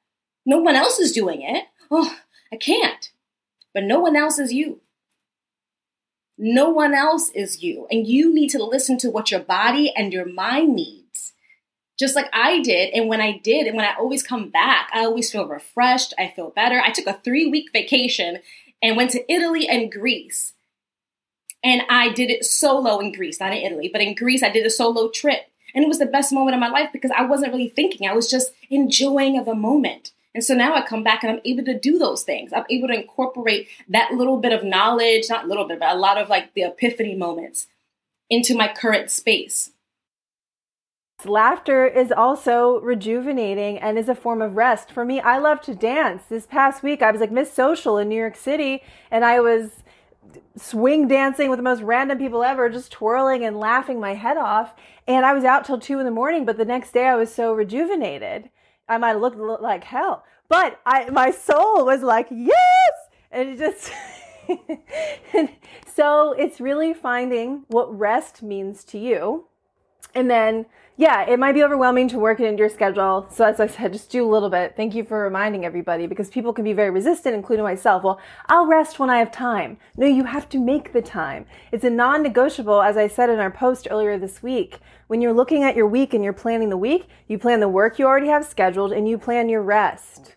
No 0.44 0.58
one 0.58 0.76
else 0.76 0.98
is 0.98 1.12
doing 1.12 1.42
it. 1.42 1.64
Oh, 1.90 2.16
I 2.52 2.56
can't. 2.56 3.10
But 3.74 3.84
no 3.84 4.00
one 4.00 4.16
else 4.16 4.38
is 4.38 4.52
you. 4.52 4.80
No 6.38 6.70
one 6.70 6.94
else 6.94 7.30
is 7.30 7.62
you. 7.62 7.86
And 7.90 8.06
you 8.06 8.32
need 8.34 8.48
to 8.50 8.62
listen 8.62 8.98
to 8.98 9.10
what 9.10 9.30
your 9.30 9.40
body 9.40 9.92
and 9.94 10.12
your 10.12 10.26
mind 10.26 10.74
needs. 10.74 11.32
Just 11.98 12.14
like 12.14 12.28
I 12.32 12.60
did. 12.60 12.92
And 12.92 13.08
when 13.08 13.22
I 13.22 13.38
did, 13.38 13.66
and 13.66 13.76
when 13.76 13.86
I 13.86 13.94
always 13.94 14.22
come 14.22 14.50
back, 14.50 14.90
I 14.92 15.00
always 15.00 15.30
feel 15.30 15.48
refreshed. 15.48 16.12
I 16.18 16.32
feel 16.34 16.50
better. 16.50 16.80
I 16.80 16.90
took 16.90 17.06
a 17.06 17.20
three 17.24 17.46
week 17.48 17.70
vacation 17.72 18.40
and 18.82 18.96
went 18.96 19.10
to 19.12 19.32
Italy 19.32 19.68
and 19.68 19.90
Greece. 19.90 20.54
And 21.64 21.82
I 21.88 22.12
did 22.12 22.30
it 22.30 22.44
solo 22.44 23.00
in 23.00 23.12
Greece, 23.12 23.40
not 23.40 23.52
in 23.52 23.58
Italy, 23.58 23.88
but 23.92 24.00
in 24.00 24.14
Greece, 24.14 24.42
I 24.42 24.50
did 24.50 24.66
a 24.66 24.70
solo 24.70 25.08
trip. 25.08 25.50
And 25.74 25.84
it 25.84 25.88
was 25.88 25.98
the 25.98 26.06
best 26.06 26.32
moment 26.32 26.54
of 26.54 26.60
my 26.60 26.68
life 26.68 26.90
because 26.92 27.10
I 27.10 27.24
wasn't 27.24 27.52
really 27.52 27.68
thinking. 27.68 28.08
I 28.08 28.14
was 28.14 28.30
just 28.30 28.52
enjoying 28.70 29.42
the 29.44 29.54
moment. 29.54 30.12
And 30.34 30.44
so 30.44 30.54
now 30.54 30.74
I 30.74 30.82
come 30.82 31.02
back 31.02 31.22
and 31.22 31.32
I'm 31.32 31.40
able 31.44 31.64
to 31.64 31.78
do 31.78 31.98
those 31.98 32.22
things. 32.22 32.52
I'm 32.52 32.66
able 32.70 32.88
to 32.88 32.94
incorporate 32.94 33.68
that 33.88 34.12
little 34.12 34.38
bit 34.38 34.52
of 34.52 34.62
knowledge, 34.62 35.24
not 35.28 35.48
little 35.48 35.66
bit, 35.66 35.80
but 35.80 35.94
a 35.94 35.98
lot 35.98 36.18
of 36.18 36.28
like 36.28 36.52
the 36.54 36.62
epiphany 36.62 37.14
moments 37.14 37.68
into 38.28 38.54
my 38.54 38.68
current 38.68 39.10
space. 39.10 39.70
Laughter 41.24 41.86
is 41.86 42.12
also 42.12 42.78
rejuvenating 42.80 43.78
and 43.78 43.98
is 43.98 44.08
a 44.08 44.14
form 44.14 44.42
of 44.42 44.54
rest. 44.54 44.92
For 44.92 45.04
me, 45.04 45.18
I 45.20 45.38
love 45.38 45.62
to 45.62 45.74
dance. 45.74 46.24
This 46.28 46.46
past 46.46 46.82
week, 46.82 47.00
I 47.00 47.10
was 47.10 47.20
like 47.20 47.32
Miss 47.32 47.52
Social 47.52 47.96
in 47.96 48.08
New 48.08 48.18
York 48.18 48.36
City, 48.36 48.82
and 49.10 49.24
I 49.24 49.40
was 49.40 49.82
swing 50.56 51.08
dancing 51.08 51.48
with 51.48 51.58
the 51.58 51.62
most 51.62 51.80
random 51.80 52.18
people 52.18 52.44
ever, 52.44 52.68
just 52.68 52.92
twirling 52.92 53.44
and 53.44 53.58
laughing 53.58 53.98
my 53.98 54.14
head 54.14 54.36
off. 54.36 54.74
And 55.08 55.24
I 55.24 55.32
was 55.32 55.44
out 55.44 55.64
till 55.64 55.80
two 55.80 55.98
in 55.98 56.04
the 56.04 56.10
morning, 56.10 56.44
but 56.44 56.58
the 56.58 56.66
next 56.66 56.92
day 56.92 57.06
I 57.06 57.16
was 57.16 57.34
so 57.34 57.54
rejuvenated. 57.54 58.50
I 58.86 58.98
might 58.98 59.14
looked 59.14 59.38
like 59.62 59.84
hell, 59.84 60.24
but 60.48 60.80
I, 60.84 61.08
my 61.10 61.30
soul 61.30 61.86
was 61.86 62.02
like, 62.02 62.28
yes! 62.30 62.92
And 63.32 63.48
it 63.48 63.58
just, 63.58 63.90
so 65.94 66.32
it's 66.32 66.60
really 66.60 66.92
finding 66.92 67.64
what 67.68 67.98
rest 67.98 68.42
means 68.42 68.84
to 68.84 68.98
you. 68.98 69.46
And 70.14 70.30
then 70.30 70.66
yeah, 70.98 71.28
it 71.28 71.38
might 71.38 71.52
be 71.52 71.62
overwhelming 71.62 72.08
to 72.08 72.18
work 72.18 72.40
it 72.40 72.46
into 72.46 72.60
your 72.60 72.70
schedule. 72.70 73.26
So 73.30 73.44
as 73.44 73.60
I 73.60 73.66
said, 73.66 73.92
just 73.92 74.10
do 74.10 74.24
a 74.24 74.30
little 74.30 74.48
bit. 74.48 74.74
Thank 74.76 74.94
you 74.94 75.04
for 75.04 75.22
reminding 75.22 75.64
everybody 75.64 76.06
because 76.06 76.30
people 76.30 76.54
can 76.54 76.64
be 76.64 76.72
very 76.72 76.90
resistant, 76.90 77.34
including 77.34 77.64
myself. 77.64 78.02
Well, 78.02 78.20
I'll 78.46 78.66
rest 78.66 78.98
when 78.98 79.10
I 79.10 79.18
have 79.18 79.30
time. 79.30 79.76
No, 79.96 80.06
you 80.06 80.24
have 80.24 80.48
to 80.50 80.58
make 80.58 80.92
the 80.94 81.02
time. 81.02 81.44
It's 81.70 81.84
a 81.84 81.90
non-negotiable, 81.90 82.80
as 82.80 82.96
I 82.96 83.08
said 83.08 83.28
in 83.28 83.40
our 83.40 83.50
post 83.50 83.88
earlier 83.90 84.18
this 84.18 84.42
week. 84.42 84.78
When 85.08 85.20
you're 85.20 85.34
looking 85.34 85.62
at 85.64 85.76
your 85.76 85.86
week 85.86 86.14
and 86.14 86.24
you're 86.24 86.32
planning 86.32 86.70
the 86.70 86.76
week, 86.78 87.08
you 87.28 87.38
plan 87.38 87.60
the 87.60 87.68
work 87.68 87.98
you 87.98 88.06
already 88.06 88.28
have 88.28 88.46
scheduled 88.46 88.92
and 88.92 89.06
you 89.06 89.18
plan 89.18 89.48
your 89.50 89.62
rest. 89.62 90.35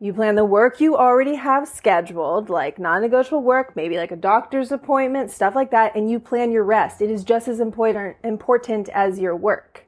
You 0.00 0.12
plan 0.12 0.36
the 0.36 0.44
work 0.44 0.80
you 0.80 0.96
already 0.96 1.34
have 1.34 1.66
scheduled, 1.66 2.48
like 2.48 2.78
non 2.78 3.02
negotiable 3.02 3.42
work, 3.42 3.74
maybe 3.74 3.96
like 3.96 4.12
a 4.12 4.16
doctor's 4.16 4.70
appointment, 4.70 5.32
stuff 5.32 5.56
like 5.56 5.72
that, 5.72 5.96
and 5.96 6.08
you 6.08 6.20
plan 6.20 6.52
your 6.52 6.62
rest. 6.62 7.02
It 7.02 7.10
is 7.10 7.24
just 7.24 7.48
as 7.48 7.58
important, 7.58 8.16
important 8.22 8.88
as 8.90 9.18
your 9.18 9.34
work. 9.34 9.86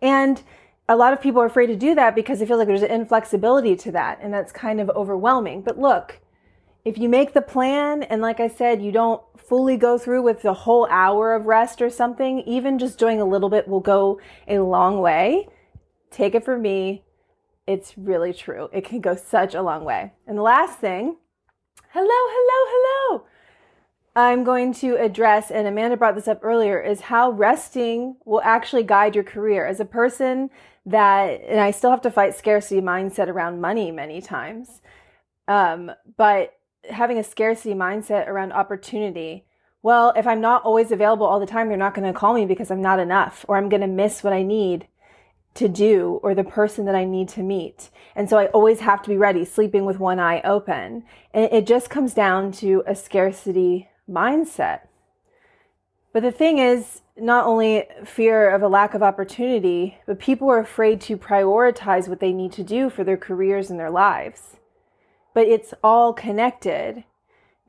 And 0.00 0.40
a 0.88 0.94
lot 0.94 1.12
of 1.12 1.20
people 1.20 1.42
are 1.42 1.46
afraid 1.46 1.66
to 1.68 1.76
do 1.76 1.92
that 1.96 2.14
because 2.14 2.38
they 2.38 2.46
feel 2.46 2.56
like 2.56 2.68
there's 2.68 2.82
an 2.82 2.92
inflexibility 2.92 3.74
to 3.76 3.90
that, 3.90 4.20
and 4.22 4.32
that's 4.32 4.52
kind 4.52 4.80
of 4.80 4.90
overwhelming. 4.90 5.62
But 5.62 5.76
look, 5.76 6.20
if 6.84 6.96
you 6.96 7.08
make 7.08 7.32
the 7.32 7.42
plan, 7.42 8.04
and 8.04 8.22
like 8.22 8.38
I 8.38 8.46
said, 8.46 8.80
you 8.80 8.92
don't 8.92 9.22
fully 9.36 9.76
go 9.76 9.98
through 9.98 10.22
with 10.22 10.42
the 10.42 10.54
whole 10.54 10.86
hour 10.88 11.34
of 11.34 11.46
rest 11.46 11.82
or 11.82 11.90
something, 11.90 12.42
even 12.46 12.78
just 12.78 12.96
doing 12.96 13.20
a 13.20 13.24
little 13.24 13.48
bit 13.48 13.66
will 13.66 13.80
go 13.80 14.20
a 14.46 14.60
long 14.60 15.00
way. 15.00 15.48
Take 16.12 16.36
it 16.36 16.44
from 16.44 16.62
me 16.62 17.02
it's 17.66 17.96
really 17.96 18.32
true. 18.32 18.68
It 18.72 18.84
can 18.84 19.00
go 19.00 19.14
such 19.14 19.54
a 19.54 19.62
long 19.62 19.84
way. 19.84 20.12
And 20.26 20.36
the 20.36 20.42
last 20.42 20.78
thing, 20.78 21.16
hello, 21.90 22.06
hello, 22.08 22.66
hello. 22.68 23.24
I'm 24.14 24.44
going 24.44 24.74
to 24.74 24.96
address, 24.96 25.50
and 25.50 25.66
Amanda 25.66 25.96
brought 25.96 26.14
this 26.14 26.28
up 26.28 26.40
earlier, 26.42 26.80
is 26.80 27.00
how 27.00 27.30
resting 27.30 28.16
will 28.26 28.42
actually 28.42 28.82
guide 28.82 29.14
your 29.14 29.24
career. 29.24 29.64
As 29.64 29.80
a 29.80 29.86
person 29.86 30.50
that, 30.84 31.40
and 31.48 31.60
I 31.60 31.70
still 31.70 31.90
have 31.90 32.02
to 32.02 32.10
fight 32.10 32.36
scarcity 32.36 32.82
mindset 32.82 33.28
around 33.28 33.62
money 33.62 33.90
many 33.90 34.20
times, 34.20 34.82
um, 35.48 35.90
but 36.18 36.54
having 36.90 37.16
a 37.16 37.24
scarcity 37.24 37.74
mindset 37.74 38.28
around 38.28 38.52
opportunity. 38.52 39.46
Well, 39.82 40.12
if 40.14 40.26
I'm 40.26 40.40
not 40.40 40.62
always 40.64 40.92
available 40.92 41.26
all 41.26 41.40
the 41.40 41.46
time, 41.46 41.68
you're 41.68 41.78
not 41.78 41.94
going 41.94 42.12
to 42.12 42.18
call 42.18 42.34
me 42.34 42.44
because 42.44 42.70
I'm 42.70 42.82
not 42.82 43.00
enough, 43.00 43.46
or 43.48 43.56
I'm 43.56 43.70
going 43.70 43.80
to 43.80 43.86
miss 43.86 44.22
what 44.22 44.34
I 44.34 44.42
need 44.42 44.88
to 45.54 45.68
do 45.68 46.20
or 46.22 46.34
the 46.34 46.44
person 46.44 46.84
that 46.86 46.94
I 46.94 47.04
need 47.04 47.28
to 47.30 47.42
meet. 47.42 47.90
And 48.16 48.28
so 48.28 48.38
I 48.38 48.46
always 48.46 48.80
have 48.80 49.02
to 49.02 49.10
be 49.10 49.16
ready, 49.16 49.44
sleeping 49.44 49.84
with 49.84 49.98
one 49.98 50.18
eye 50.18 50.40
open. 50.42 51.04
And 51.34 51.52
it 51.52 51.66
just 51.66 51.90
comes 51.90 52.14
down 52.14 52.52
to 52.52 52.82
a 52.86 52.94
scarcity 52.94 53.88
mindset. 54.08 54.80
But 56.12 56.22
the 56.22 56.32
thing 56.32 56.58
is, 56.58 57.00
not 57.16 57.46
only 57.46 57.84
fear 58.04 58.50
of 58.50 58.62
a 58.62 58.68
lack 58.68 58.94
of 58.94 59.02
opportunity, 59.02 59.98
but 60.06 60.18
people 60.18 60.48
are 60.50 60.58
afraid 60.58 61.00
to 61.02 61.16
prioritize 61.16 62.08
what 62.08 62.20
they 62.20 62.32
need 62.32 62.52
to 62.52 62.62
do 62.62 62.90
for 62.90 63.04
their 63.04 63.16
careers 63.16 63.70
and 63.70 63.78
their 63.78 63.90
lives. 63.90 64.56
But 65.34 65.46
it's 65.46 65.74
all 65.82 66.12
connected. 66.12 67.04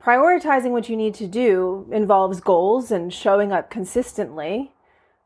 Prioritizing 0.02 0.70
what 0.70 0.88
you 0.88 0.96
need 0.96 1.14
to 1.14 1.26
do 1.26 1.88
involves 1.90 2.40
goals 2.40 2.90
and 2.90 3.12
showing 3.12 3.52
up 3.52 3.70
consistently 3.70 4.72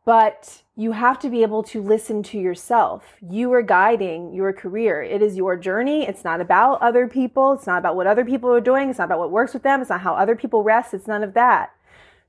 but 0.09 0.63
you 0.75 0.93
have 0.93 1.19
to 1.19 1.29
be 1.29 1.43
able 1.43 1.63
to 1.63 1.83
listen 1.83 2.23
to 2.23 2.39
yourself. 2.39 3.19
You 3.21 3.53
are 3.53 3.61
guiding 3.61 4.33
your 4.33 4.55
career. 4.55 5.03
It 5.03 5.21
is 5.21 5.37
your 5.37 5.55
journey. 5.55 6.09
It's 6.09 6.25
not 6.25 6.41
about 6.41 6.81
other 6.81 7.07
people. 7.07 7.53
It's 7.53 7.67
not 7.67 7.77
about 7.77 7.95
what 7.95 8.07
other 8.07 8.25
people 8.25 8.49
are 8.55 8.59
doing. 8.63 8.89
It's 8.89 8.99
not 8.99 9.05
about 9.05 9.19
what 9.19 9.31
works 9.31 9.53
with 9.53 9.65
them. 9.65 9.83
It's 9.83 9.91
not 9.91 10.01
how 10.01 10.15
other 10.15 10.35
people 10.35 10.63
rest. 10.63 10.95
It's 10.95 11.07
none 11.07 11.23
of 11.23 11.35
that. 11.35 11.75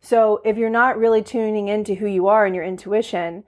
So 0.01 0.41
if 0.43 0.58
you're 0.58 0.69
not 0.69 0.97
really 0.97 1.23
tuning 1.23 1.69
into 1.69 1.95
who 1.95 2.06
you 2.06 2.27
are 2.27 2.45
and 2.45 2.54
your 2.54 2.65
intuition, 2.65 3.45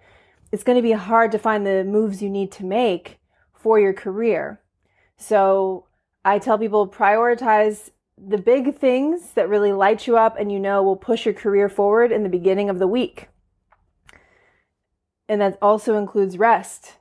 it's 0.49 0.63
going 0.63 0.77
to 0.77 0.81
be 0.81 0.93
hard 0.93 1.33
to 1.33 1.37
find 1.37 1.67
the 1.67 1.83
moves 1.83 2.21
you 2.21 2.29
need 2.29 2.53
to 2.53 2.63
make 2.63 3.19
for 3.53 3.81
your 3.81 3.91
career. 3.91 4.61
So 5.17 5.87
I 6.23 6.39
tell 6.39 6.57
people 6.57 6.87
prioritize 6.87 7.89
the 8.17 8.37
big 8.37 8.77
things 8.77 9.31
that 9.31 9.49
really 9.49 9.73
light 9.73 10.07
you 10.07 10.15
up 10.15 10.37
and 10.39 10.49
you 10.49 10.59
know 10.61 10.81
will 10.81 10.95
push 10.95 11.25
your 11.25 11.33
career 11.33 11.67
forward 11.67 12.13
in 12.13 12.23
the 12.23 12.29
beginning 12.29 12.69
of 12.69 12.79
the 12.79 12.87
week 12.87 13.27
and 15.31 15.39
that 15.39 15.57
also 15.61 15.95
includes 15.95 16.37
rest. 16.37 16.97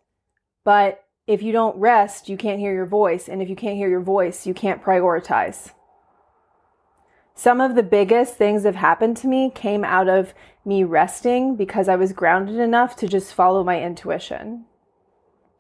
But 0.65 1.03
if 1.27 1.43
you 1.43 1.51
don't 1.51 1.77
rest, 1.77 2.29
you 2.29 2.37
can't 2.37 2.61
hear 2.61 2.73
your 2.73 2.87
voice. 2.87 3.29
And 3.29 3.43
if 3.43 3.49
you 3.49 3.57
can't 3.57 3.77
hear 3.77 3.89
your 3.89 4.01
voice, 4.01 4.47
you 4.47 4.55
can't 4.55 4.81
prioritize. 4.81 5.73
Some 7.35 7.61
of 7.61 7.75
the 7.75 7.83
biggest 7.83 8.37
things 8.37 8.63
that 8.63 8.77
have 8.77 8.81
happened 8.81 9.17
to 9.17 9.27
me 9.27 9.51
came 9.53 9.83
out 9.83 10.09
of 10.09 10.33
me 10.65 10.85
resting 10.85 11.57
because 11.57 11.89
I 11.89 11.97
was 11.97 12.13
grounded 12.13 12.61
enough 12.61 12.95
to 12.97 13.09
just 13.09 13.35
follow 13.35 13.65
my 13.65 13.83
intuition. 13.83 14.65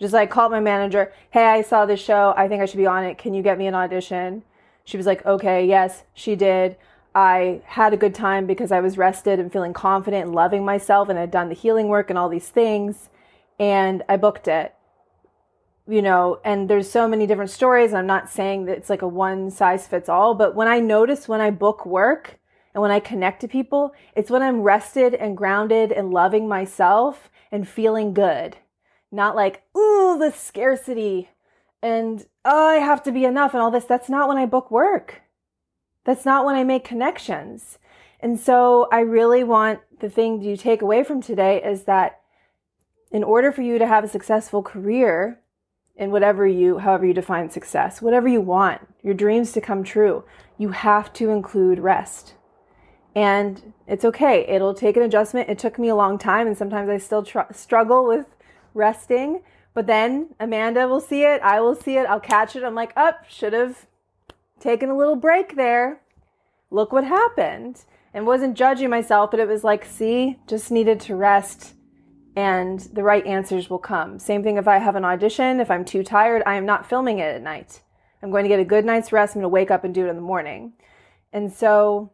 Just 0.01 0.15
like 0.15 0.31
called 0.31 0.53
my 0.53 0.61
manager, 0.61 1.13
hey, 1.31 1.47
I 1.47 1.63
saw 1.63 1.87
this 1.87 2.01
show. 2.01 2.35
I 2.37 2.47
think 2.47 2.63
I 2.63 2.67
should 2.67 2.77
be 2.77 2.87
on 2.87 3.03
it. 3.03 3.19
Can 3.19 3.35
you 3.35 3.43
get 3.43 3.59
me 3.59 3.67
an 3.67 3.75
audition? 3.75 4.45
She 4.85 4.97
was 4.97 5.07
like, 5.07 5.27
okay, 5.27 5.67
yes, 5.67 6.05
she 6.15 6.37
did. 6.37 6.77
I 7.14 7.61
had 7.64 7.92
a 7.92 7.96
good 7.96 8.14
time 8.14 8.46
because 8.46 8.70
I 8.70 8.81
was 8.81 8.96
rested 8.96 9.40
and 9.40 9.53
feeling 9.53 9.73
confident 9.73 10.27
and 10.27 10.35
loving 10.35 10.64
myself 10.64 11.09
and 11.09 11.18
had 11.18 11.31
done 11.31 11.49
the 11.49 11.55
healing 11.55 11.88
work 11.88 12.09
and 12.11 12.18
all 12.18 12.29
these 12.29 12.49
things. 12.49 13.09
And 13.59 14.03
I 14.09 14.16
booked 14.16 14.49
it, 14.49 14.75
you 15.88 16.03
know, 16.03 16.40
and 16.44 16.70
there's 16.70 16.90
so 16.90 17.09
many 17.09 17.27
different 17.27 17.51
stories. 17.51 17.92
I'm 17.92 18.07
not 18.07 18.31
saying 18.31 18.66
that 18.66 18.79
it's 18.79 18.90
like 18.90 19.03
a 19.03 19.09
one 19.09 19.51
size 19.51 19.87
fits 19.87 20.09
all, 20.09 20.35
but 20.35 20.55
when 20.55 20.68
I 20.68 20.79
notice 20.79 21.29
when 21.29 21.40
I 21.40 21.51
book 21.51 21.85
work 21.85 22.38
and 22.75 22.81
when 22.81 22.92
I 22.92 23.01
connect 23.01 23.40
to 23.40 23.49
people, 23.49 23.92
it's 24.14 24.31
when 24.31 24.42
I'm 24.42 24.62
rested 24.62 25.14
and 25.14 25.37
grounded 25.37 25.90
and 25.90 26.12
loving 26.12 26.46
myself 26.46 27.29
and 27.51 27.68
feeling 27.68 28.14
good. 28.14 28.57
Not 29.11 29.35
like, 29.35 29.64
ooh, 29.77 30.16
the 30.18 30.31
scarcity 30.31 31.31
and 31.83 32.27
oh, 32.44 32.68
I 32.68 32.77
have 32.77 33.03
to 33.05 33.12
be 33.12 33.25
enough 33.25 33.55
and 33.55 33.62
all 33.62 33.70
this. 33.70 33.85
That's 33.85 34.09
not 34.09 34.29
when 34.29 34.38
I 34.38 34.46
book 34.46 34.70
work. 34.70 35.23
That's 36.05 36.25
not 36.25 36.45
when 36.45 36.57
I 36.57 36.65
make 36.65 36.85
connections. 36.85 37.79
And 38.21 38.39
so 38.39 38.89
I 38.93 39.01
really 39.01 39.45
want 39.45 39.81
the 40.01 40.11
thing 40.11 40.43
you 40.43 40.57
take 40.57 40.83
away 40.83 41.05
from 41.05 41.21
today 41.21 41.63
is 41.63 41.85
that 41.85 42.21
in 43.11 43.25
order 43.25 43.51
for 43.51 43.63
you 43.63 43.79
to 43.79 43.87
have 43.87 44.05
a 44.05 44.09
successful 44.09 44.63
career 44.63 45.41
in 45.97 46.11
whatever 46.11 46.47
you, 46.47 46.79
however 46.79 47.07
you 47.07 47.13
define 47.13 47.51
success, 47.51 48.01
whatever 48.01 48.29
you 48.29 48.41
want, 48.41 48.81
your 49.03 49.15
dreams 49.15 49.53
to 49.53 49.61
come 49.61 49.83
true, 49.83 50.25
you 50.57 50.71
have 50.71 51.13
to 51.15 51.31
include 51.31 51.79
rest. 51.79 52.35
And 53.15 53.73
it's 53.87 54.05
okay. 54.05 54.47
It'll 54.47 54.75
take 54.75 54.97
an 54.97 55.03
adjustment. 55.03 55.49
It 55.49 55.59
took 55.59 55.79
me 55.79 55.89
a 55.89 55.97
long 55.97 56.17
time, 56.17 56.47
and 56.47 56.57
sometimes 56.57 56.89
I 56.89 56.99
still 56.99 57.25
tr- 57.25 57.53
struggle 57.53 58.07
with 58.07 58.27
resting. 58.73 59.43
But 59.75 59.87
then 59.87 60.35
Amanda 60.39 60.87
will 60.87 61.01
see 61.01 61.23
it. 61.23 61.43
I 61.43 61.61
will 61.61 61.75
see 61.75 61.97
it. 61.97 62.07
I'll 62.07 62.21
catch 62.21 62.55
it. 62.55 62.63
I'm 62.63 62.75
like, 62.75 62.93
up, 62.97 63.19
oh, 63.23 63.27
should 63.29 63.53
have 63.53 63.87
taking 64.61 64.90
a 64.90 64.96
little 64.96 65.16
break 65.16 65.57
there. 65.57 66.03
Look 66.70 66.92
what 66.92 67.05
happened. 67.05 67.85
And 68.12 68.27
wasn't 68.27 68.57
judging 68.57 68.90
myself, 68.90 69.31
but 69.31 69.40
it 69.40 69.49
was 69.49 69.64
like, 69.64 69.85
see, 69.85 70.38
just 70.46 70.70
needed 70.70 71.01
to 71.01 71.14
rest 71.14 71.75
and 72.37 72.81
the 72.92 73.03
right 73.03 73.27
answers 73.27 73.68
will 73.68 73.79
come. 73.79 74.18
Same 74.18 74.42
thing 74.42 74.57
if 74.57 74.68
I 74.68 74.79
have 74.79 74.96
an 74.96 75.05
audition, 75.05 75.61
if 75.61 75.70
I'm 75.70 75.85
too 75.85 76.03
tired, 76.03 76.42
I 76.46 76.55
am 76.55 76.66
not 76.66 76.88
filming 76.88 77.18
it 77.18 77.35
at 77.35 77.42
night. 77.42 77.83
I'm 78.23 78.31
going 78.31 78.44
to 78.44 78.49
get 78.49 78.61
a 78.61 78.64
good 78.64 78.85
night's 78.85 79.12
rest. 79.12 79.35
I'm 79.35 79.40
going 79.40 79.51
to 79.51 79.55
wake 79.55 79.70
up 79.70 79.85
and 79.85 79.94
do 79.94 80.07
it 80.07 80.11
in 80.11 80.16
the 80.16 80.23
morning. 80.23 80.75
And 81.33 81.53
so 81.53 82.12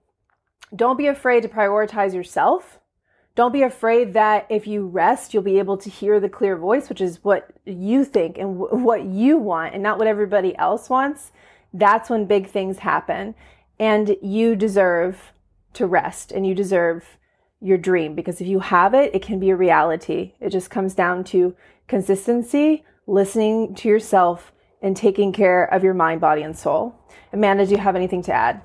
don't 0.74 0.96
be 0.96 1.06
afraid 1.06 1.42
to 1.42 1.48
prioritize 1.48 2.14
yourself. 2.14 2.80
Don't 3.34 3.52
be 3.52 3.62
afraid 3.62 4.14
that 4.14 4.46
if 4.48 4.66
you 4.66 4.86
rest, 4.86 5.34
you'll 5.34 5.42
be 5.42 5.58
able 5.58 5.76
to 5.76 5.90
hear 5.90 6.18
the 6.18 6.28
clear 6.28 6.56
voice, 6.56 6.88
which 6.88 7.02
is 7.02 7.22
what 7.22 7.50
you 7.66 8.04
think 8.04 8.38
and 8.38 8.58
w- 8.58 8.82
what 8.82 9.04
you 9.04 9.36
want 9.36 9.74
and 9.74 9.82
not 9.82 9.98
what 9.98 10.06
everybody 10.06 10.56
else 10.56 10.88
wants 10.88 11.32
that's 11.72 12.10
when 12.10 12.26
big 12.26 12.48
things 12.48 12.78
happen. 12.78 13.34
And 13.78 14.16
you 14.22 14.56
deserve 14.56 15.32
to 15.74 15.86
rest 15.86 16.32
and 16.32 16.46
you 16.46 16.54
deserve 16.54 17.18
your 17.60 17.78
dream 17.78 18.14
because 18.14 18.40
if 18.40 18.46
you 18.46 18.60
have 18.60 18.94
it, 18.94 19.14
it 19.14 19.22
can 19.22 19.38
be 19.38 19.50
a 19.50 19.56
reality. 19.56 20.32
It 20.40 20.50
just 20.50 20.70
comes 20.70 20.94
down 20.94 21.24
to 21.24 21.54
consistency, 21.88 22.84
listening 23.06 23.74
to 23.76 23.88
yourself, 23.88 24.52
and 24.82 24.96
taking 24.96 25.32
care 25.32 25.64
of 25.64 25.82
your 25.82 25.94
mind, 25.94 26.20
body, 26.20 26.42
and 26.42 26.56
soul. 26.56 26.94
Amanda, 27.32 27.66
do 27.66 27.72
you 27.72 27.78
have 27.78 27.96
anything 27.96 28.22
to 28.22 28.32
add? 28.32 28.62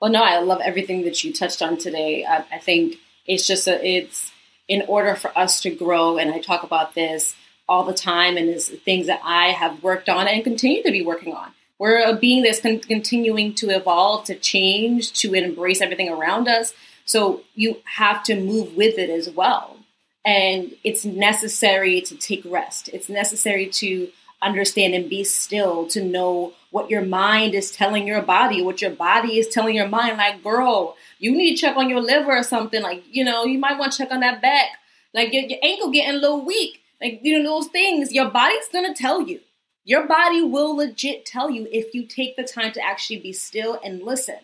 Well, 0.00 0.10
no, 0.10 0.22
I 0.22 0.40
love 0.40 0.60
everything 0.62 1.02
that 1.04 1.22
you 1.22 1.32
touched 1.32 1.62
on 1.62 1.76
today. 1.78 2.24
I, 2.24 2.44
I 2.52 2.58
think 2.58 2.96
It's 3.26 3.46
just 3.46 3.68
a, 3.68 3.84
it's 3.86 4.32
in 4.68 4.82
order 4.88 5.14
for 5.14 5.36
us 5.38 5.60
to 5.62 5.70
grow, 5.70 6.18
and 6.18 6.32
I 6.32 6.38
talk 6.38 6.62
about 6.62 6.94
this 6.94 7.34
all 7.68 7.84
the 7.84 7.94
time, 7.94 8.36
and 8.36 8.48
is 8.48 8.68
things 8.68 9.06
that 9.06 9.20
I 9.24 9.48
have 9.48 9.82
worked 9.82 10.08
on 10.08 10.28
and 10.28 10.44
continue 10.44 10.82
to 10.82 10.90
be 10.90 11.04
working 11.04 11.32
on. 11.34 11.52
We're 11.78 12.02
a 12.02 12.14
being 12.14 12.42
that's 12.42 12.60
con- 12.60 12.80
continuing 12.80 13.54
to 13.54 13.70
evolve, 13.70 14.24
to 14.26 14.34
change, 14.34 15.12
to 15.20 15.34
embrace 15.34 15.80
everything 15.80 16.08
around 16.08 16.48
us. 16.48 16.74
So 17.04 17.42
you 17.54 17.78
have 17.96 18.22
to 18.24 18.40
move 18.40 18.76
with 18.76 18.98
it 18.98 19.10
as 19.10 19.28
well. 19.30 19.78
And 20.24 20.76
it's 20.84 21.04
necessary 21.04 22.00
to 22.02 22.16
take 22.16 22.42
rest. 22.44 22.88
It's 22.92 23.08
necessary 23.08 23.66
to 23.66 24.08
understand 24.40 24.94
and 24.94 25.08
be 25.08 25.24
still, 25.24 25.86
to 25.88 26.04
know 26.04 26.52
what 26.70 26.90
your 26.90 27.02
mind 27.02 27.54
is 27.54 27.72
telling 27.72 28.06
your 28.06 28.22
body, 28.22 28.62
what 28.62 28.80
your 28.80 28.90
body 28.90 29.38
is 29.38 29.48
telling 29.48 29.74
your 29.74 29.88
mind. 29.88 30.18
Like, 30.18 30.42
girl, 30.42 30.96
you 31.18 31.32
need 31.32 31.56
to 31.56 31.60
check 31.60 31.76
on 31.76 31.88
your 31.88 32.00
liver 32.00 32.36
or 32.36 32.42
something. 32.42 32.82
Like, 32.82 33.02
you 33.10 33.24
know, 33.24 33.44
you 33.44 33.58
might 33.58 33.78
want 33.78 33.92
to 33.92 33.98
check 33.98 34.12
on 34.12 34.20
that 34.20 34.40
back. 34.40 34.68
Like 35.14 35.32
your, 35.32 35.42
your 35.42 35.58
ankle 35.62 35.90
getting 35.90 36.14
a 36.14 36.18
little 36.18 36.44
weak. 36.44 36.81
Like, 37.02 37.20
you 37.22 37.42
know, 37.42 37.60
those 37.60 37.68
things, 37.68 38.12
your 38.12 38.30
body's 38.30 38.68
gonna 38.72 38.94
tell 38.94 39.22
you. 39.22 39.40
Your 39.84 40.06
body 40.06 40.42
will 40.42 40.76
legit 40.76 41.26
tell 41.26 41.50
you 41.50 41.66
if 41.72 41.92
you 41.92 42.06
take 42.06 42.36
the 42.36 42.44
time 42.44 42.72
to 42.72 42.80
actually 42.80 43.18
be 43.18 43.32
still 43.32 43.80
and 43.84 44.02
listen. 44.02 44.38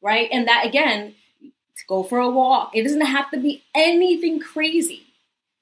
Right? 0.00 0.28
And 0.30 0.46
that 0.46 0.64
again, 0.64 1.16
go 1.88 2.04
for 2.04 2.20
a 2.20 2.30
walk. 2.30 2.70
It 2.74 2.84
doesn't 2.84 3.00
have 3.00 3.30
to 3.32 3.38
be 3.38 3.64
anything 3.74 4.38
crazy 4.38 5.07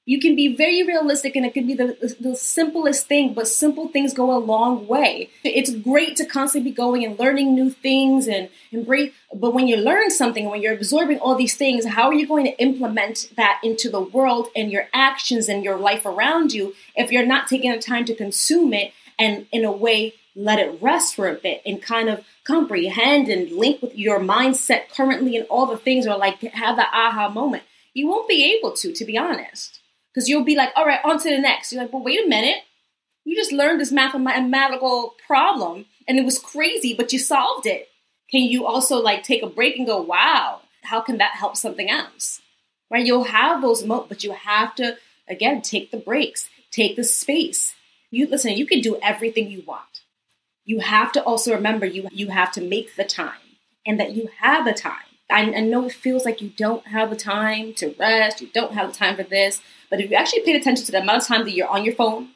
you 0.08 0.20
can 0.20 0.36
be 0.36 0.54
very 0.54 0.84
realistic 0.84 1.34
and 1.34 1.44
it 1.44 1.52
can 1.52 1.66
be 1.66 1.74
the, 1.74 2.16
the, 2.20 2.36
simplest 2.36 3.08
thing, 3.08 3.34
but 3.34 3.48
simple 3.48 3.88
things 3.88 4.14
go 4.14 4.34
a 4.34 4.38
long 4.38 4.86
way. 4.86 5.28
It's 5.42 5.74
great 5.74 6.14
to 6.16 6.24
constantly 6.24 6.70
be 6.70 6.76
going 6.76 7.04
and 7.04 7.18
learning 7.18 7.56
new 7.56 7.70
things 7.70 8.28
and 8.28 8.48
embrace, 8.70 9.12
but 9.34 9.52
when 9.52 9.66
you 9.66 9.76
learn 9.76 10.10
something, 10.10 10.48
when 10.48 10.62
you're 10.62 10.74
absorbing 10.74 11.18
all 11.18 11.34
these 11.34 11.56
things, 11.56 11.84
how 11.84 12.04
are 12.04 12.14
you 12.14 12.26
going 12.26 12.44
to 12.44 12.56
implement 12.62 13.32
that 13.36 13.60
into 13.64 13.90
the 13.90 14.00
world 14.00 14.46
and 14.54 14.70
your 14.70 14.88
actions 14.94 15.48
and 15.48 15.64
your 15.64 15.76
life 15.76 16.06
around 16.06 16.52
you 16.52 16.72
if 16.94 17.10
you're 17.10 17.26
not 17.26 17.48
taking 17.48 17.72
the 17.72 17.78
time 17.78 18.04
to 18.04 18.14
consume 18.14 18.72
it 18.72 18.92
and 19.18 19.46
in 19.50 19.64
a 19.64 19.72
way 19.72 20.14
let 20.36 20.60
it 20.60 20.80
rest 20.80 21.16
for 21.16 21.28
a 21.28 21.34
bit 21.34 21.62
and 21.66 21.82
kind 21.82 22.08
of 22.08 22.22
comprehend 22.44 23.28
and 23.28 23.50
link 23.50 23.82
with 23.82 23.96
your 23.96 24.20
mindset 24.20 24.88
currently 24.94 25.36
and 25.36 25.46
all 25.48 25.66
the 25.66 25.78
things 25.78 26.06
or 26.06 26.16
like 26.16 26.38
have 26.42 26.76
the 26.76 26.86
aha 26.92 27.28
moment? 27.28 27.64
You 27.92 28.06
won't 28.06 28.28
be 28.28 28.54
able 28.54 28.72
to, 28.72 28.92
to 28.92 29.04
be 29.04 29.18
honest 29.18 29.80
because 30.16 30.31
you'll 30.31 30.44
be 30.44 30.57
like, 30.57 30.70
all 30.74 30.87
right, 30.87 31.00
on 31.05 31.18
to 31.18 31.29
the 31.29 31.38
next. 31.38 31.70
You're 31.70 31.83
like, 31.83 31.92
well, 31.92 32.02
wait 32.02 32.24
a 32.24 32.26
minute. 32.26 32.62
You 33.26 33.37
just 33.37 33.52
learned 33.52 33.83
this 33.83 33.92
mathematical 33.92 35.14
problem 35.26 35.85
and 36.09 36.18
it 36.18 36.24
was 36.24 36.38
crazy, 36.38 36.94
but 36.94 37.12
you 37.12 37.18
solved 37.18 37.66
it. 37.66 37.88
Can 38.31 38.40
you 38.42 38.64
also 38.64 38.96
like 38.96 39.22
take 39.22 39.42
a 39.42 39.46
break 39.46 39.76
and 39.76 39.87
go, 39.87 40.00
wow, 40.00 40.62
how 40.85 41.02
can 41.02 41.18
that 41.18 41.33
help 41.33 41.55
something 41.55 41.90
else? 41.90 42.40
Right? 42.90 43.05
You'll 43.05 43.24
have 43.24 43.61
those 43.61 43.85
moments, 43.85 44.09
but 44.09 44.24
you 44.24 44.33
have 44.33 44.74
to, 44.76 44.96
again, 45.29 45.61
take 45.61 45.90
the 45.90 45.98
breaks, 45.98 46.48
take 46.70 46.96
the 46.96 47.05
space. 47.05 47.74
You 48.11 48.26
listen, 48.26 48.57
you 48.57 48.64
can 48.64 48.81
do 48.81 48.98
everything 49.02 49.50
you 49.50 49.64
want. 49.66 50.00
You 50.64 50.79
have 50.81 51.12
to 51.12 51.22
also 51.22 51.52
remember 51.52 51.85
you 51.85 52.09
you 52.11 52.29
have 52.29 52.52
to 52.52 52.61
make 52.62 52.96
the 52.96 53.05
time 53.05 53.59
and 53.85 54.00
that 54.00 54.12
you 54.12 54.31
have 54.40 54.64
the 54.64 54.72
time. 54.72 55.02
I, 55.31 55.42
I 55.42 55.61
know 55.61 55.87
it 55.87 55.92
feels 55.92 56.24
like 56.24 56.40
you 56.40 56.50
don't 56.57 56.87
have 56.87 57.11
the 57.11 57.16
time 57.16 57.74
to 57.74 57.94
rest, 57.98 58.40
you 58.40 58.48
don't 58.55 58.74
have 58.74 58.92
the 58.92 58.98
time 58.98 59.16
for 59.16 59.24
this, 59.24 59.61
but 59.90 60.01
if 60.01 60.11
you 60.11 60.16
actually 60.16 60.40
paid 60.40 60.57
attention 60.57 60.85
to 60.87 60.92
the 60.92 61.01
amount 61.01 61.22
of 61.22 61.29
time 61.29 61.44
that 61.44 61.53
you're 61.53 61.68
on 61.68 61.85
your 61.85 61.94
phone, 61.94 62.31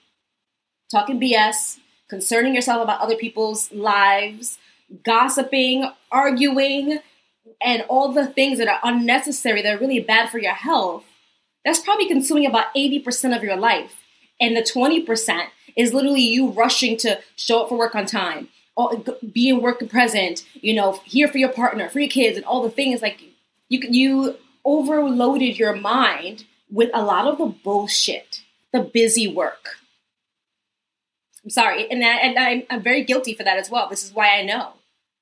talking 0.90 1.20
BS, 1.20 1.78
concerning 2.08 2.54
yourself 2.54 2.82
about 2.82 3.00
other 3.00 3.16
people's 3.16 3.72
lives, 3.72 4.58
gossiping, 5.04 5.90
arguing, 6.10 7.00
and 7.62 7.84
all 7.88 8.12
the 8.12 8.26
things 8.26 8.58
that 8.58 8.68
are 8.68 8.80
unnecessary 8.82 9.62
that 9.62 9.76
are 9.76 9.78
really 9.78 10.00
bad 10.00 10.28
for 10.28 10.38
your 10.38 10.54
health, 10.54 11.04
that's 11.64 11.80
probably 11.80 12.08
consuming 12.08 12.46
about 12.46 12.74
80% 12.74 13.36
of 13.36 13.42
your 13.44 13.56
life. 13.56 13.96
And 14.40 14.56
the 14.56 14.62
20% 14.62 15.46
is 15.76 15.92
literally 15.92 16.22
you 16.22 16.50
rushing 16.50 16.96
to 16.98 17.20
show 17.36 17.62
up 17.62 17.68
for 17.68 17.78
work 17.78 17.94
on 17.94 18.06
time, 18.06 18.48
or 18.76 19.02
being 19.32 19.60
work 19.60 19.86
present, 19.88 20.44
you 20.54 20.74
know, 20.74 21.00
here 21.04 21.28
for 21.28 21.38
your 21.38 21.50
partner, 21.50 21.88
for 21.88 22.00
your 22.00 22.08
kids, 22.08 22.36
and 22.36 22.46
all 22.46 22.62
the 22.62 22.70
things. 22.70 23.02
Like 23.02 23.20
you, 23.68 23.80
you 23.88 24.36
overloaded 24.64 25.58
your 25.58 25.76
mind 25.76 26.44
with 26.70 26.90
a 26.94 27.02
lot 27.02 27.26
of 27.26 27.38
the 27.38 27.46
bullshit, 27.46 28.42
the 28.72 28.80
busy 28.80 29.26
work. 29.28 29.76
I'm 31.42 31.50
sorry, 31.50 31.90
and, 31.90 32.04
I, 32.04 32.16
and 32.16 32.38
I'm, 32.38 32.62
I'm 32.70 32.82
very 32.82 33.02
guilty 33.02 33.34
for 33.34 33.44
that 33.44 33.58
as 33.58 33.70
well. 33.70 33.88
This 33.88 34.04
is 34.04 34.12
why 34.12 34.38
I 34.38 34.42
know. 34.42 34.72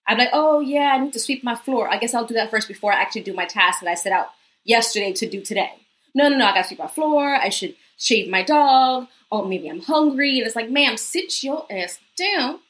I'm 0.07 0.19
like, 0.19 0.31
oh 0.33 0.61
yeah, 0.61 0.93
I 0.95 0.99
need 0.99 1.13
to 1.13 1.21
sweep 1.21 1.45
my 1.45 1.55
floor. 1.55 1.89
I 1.89 1.99
guess 1.99 2.15
I'll 2.15 2.25
do 2.25 2.35
that 2.35 2.51
first 2.51 2.67
before 2.67 2.93
I 2.93 3.01
actually 3.01 3.23
do 3.23 3.35
my 3.35 3.45
task 3.45 3.81
that 3.81 3.91
I 3.91 3.95
set 3.95 4.13
out 4.13 4.29
yesterday 4.65 5.13
to 5.13 5.29
do 5.29 5.43
today. 5.43 5.73
No, 6.15 6.29
no, 6.29 6.37
no, 6.37 6.47
I 6.47 6.55
gotta 6.55 6.67
sweep 6.67 6.81
my 6.81 6.87
floor. 6.87 7.35
I 7.35 7.51
should 7.51 7.77
shave 7.99 8.29
my 8.29 8.43
dog. 8.43 9.07
Oh, 9.31 9.45
maybe 9.45 9.69
I'm 9.69 9.83
hungry. 9.83 10.39
And 10.39 10.47
it's 10.47 10.57
like, 10.57 10.71
ma'am, 10.71 10.97
sit 10.97 11.43
your 11.43 11.67
ass 11.71 11.99
down 12.17 12.61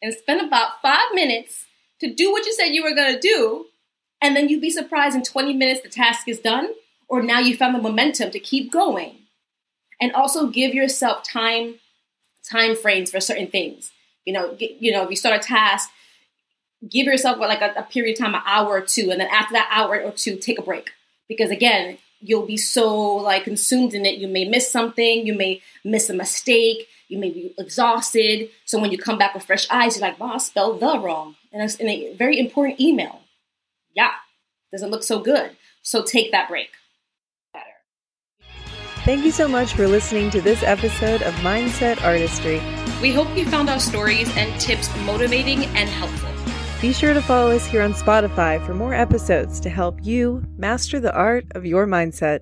and 0.00 0.14
spend 0.14 0.46
about 0.46 0.80
five 0.80 1.12
minutes 1.12 1.66
to 2.00 2.14
do 2.14 2.30
what 2.30 2.46
you 2.46 2.52
said 2.52 2.68
you 2.68 2.84
were 2.84 2.94
gonna 2.94 3.20
do. 3.20 3.66
And 4.22 4.36
then 4.36 4.48
you'd 4.48 4.60
be 4.60 4.70
surprised 4.70 5.16
in 5.16 5.24
20 5.24 5.54
minutes 5.54 5.82
the 5.82 5.88
task 5.88 6.28
is 6.28 6.38
done 6.38 6.70
or 7.08 7.22
now 7.22 7.38
you 7.38 7.56
found 7.56 7.74
the 7.74 7.82
momentum 7.82 8.30
to 8.30 8.40
keep 8.40 8.72
going. 8.72 9.18
And 10.00 10.12
also 10.12 10.48
give 10.48 10.74
yourself 10.74 11.22
time 11.22 11.76
time 12.48 12.76
frames 12.76 13.10
for 13.10 13.20
certain 13.20 13.48
things. 13.48 13.90
You 14.24 14.32
know, 14.32 14.54
get, 14.54 14.80
you 14.80 14.92
know, 14.92 15.04
if 15.04 15.10
you 15.10 15.16
start 15.16 15.40
a 15.40 15.42
task, 15.42 15.90
give 16.88 17.06
yourself 17.06 17.38
like 17.38 17.60
a, 17.60 17.72
a 17.78 17.82
period 17.82 18.14
of 18.14 18.18
time, 18.18 18.34
an 18.34 18.42
hour 18.44 18.68
or 18.68 18.80
two, 18.80 19.10
and 19.10 19.20
then 19.20 19.28
after 19.28 19.54
that 19.54 19.68
hour 19.72 20.00
or 20.02 20.10
two, 20.12 20.36
take 20.36 20.58
a 20.58 20.62
break. 20.62 20.90
Because 21.28 21.50
again, 21.50 21.98
you'll 22.20 22.46
be 22.46 22.56
so 22.56 22.94
like 23.16 23.44
consumed 23.44 23.94
in 23.94 24.06
it, 24.06 24.18
you 24.18 24.28
may 24.28 24.44
miss 24.44 24.70
something, 24.70 25.26
you 25.26 25.34
may 25.34 25.62
miss 25.84 26.10
a 26.10 26.14
mistake, 26.14 26.88
you 27.08 27.18
may 27.18 27.30
be 27.30 27.54
exhausted. 27.58 28.50
So 28.64 28.80
when 28.80 28.90
you 28.90 28.98
come 28.98 29.18
back 29.18 29.34
with 29.34 29.44
fresh 29.44 29.66
eyes, 29.70 29.96
you're 29.96 30.06
like, 30.06 30.18
"Wow, 30.18 30.34
I 30.34 30.38
spelled 30.38 30.80
the 30.80 30.98
wrong," 30.98 31.36
and 31.52 31.62
it's 31.62 31.76
in 31.76 31.88
a 31.88 32.14
very 32.14 32.38
important 32.38 32.80
email. 32.80 33.20
Yeah, 33.94 34.12
doesn't 34.72 34.90
look 34.90 35.02
so 35.02 35.20
good. 35.20 35.56
So 35.82 36.02
take 36.02 36.32
that 36.32 36.48
break. 36.48 36.70
Thank 39.06 39.24
you 39.24 39.30
so 39.30 39.46
much 39.46 39.74
for 39.74 39.86
listening 39.86 40.30
to 40.30 40.40
this 40.40 40.64
episode 40.64 41.22
of 41.22 41.32
Mindset 41.34 42.02
Artistry. 42.02 42.60
We 43.00 43.12
hope 43.12 43.28
you 43.36 43.46
found 43.46 43.70
our 43.70 43.78
stories 43.78 44.28
and 44.36 44.60
tips 44.60 44.90
motivating 45.02 45.64
and 45.76 45.88
helpful. 45.88 46.28
Be 46.80 46.92
sure 46.92 47.14
to 47.14 47.22
follow 47.22 47.52
us 47.52 47.64
here 47.64 47.82
on 47.82 47.94
Spotify 47.94 48.60
for 48.66 48.74
more 48.74 48.94
episodes 48.94 49.60
to 49.60 49.70
help 49.70 50.04
you 50.04 50.42
master 50.58 50.98
the 50.98 51.14
art 51.14 51.46
of 51.54 51.64
your 51.64 51.86
mindset. 51.86 52.40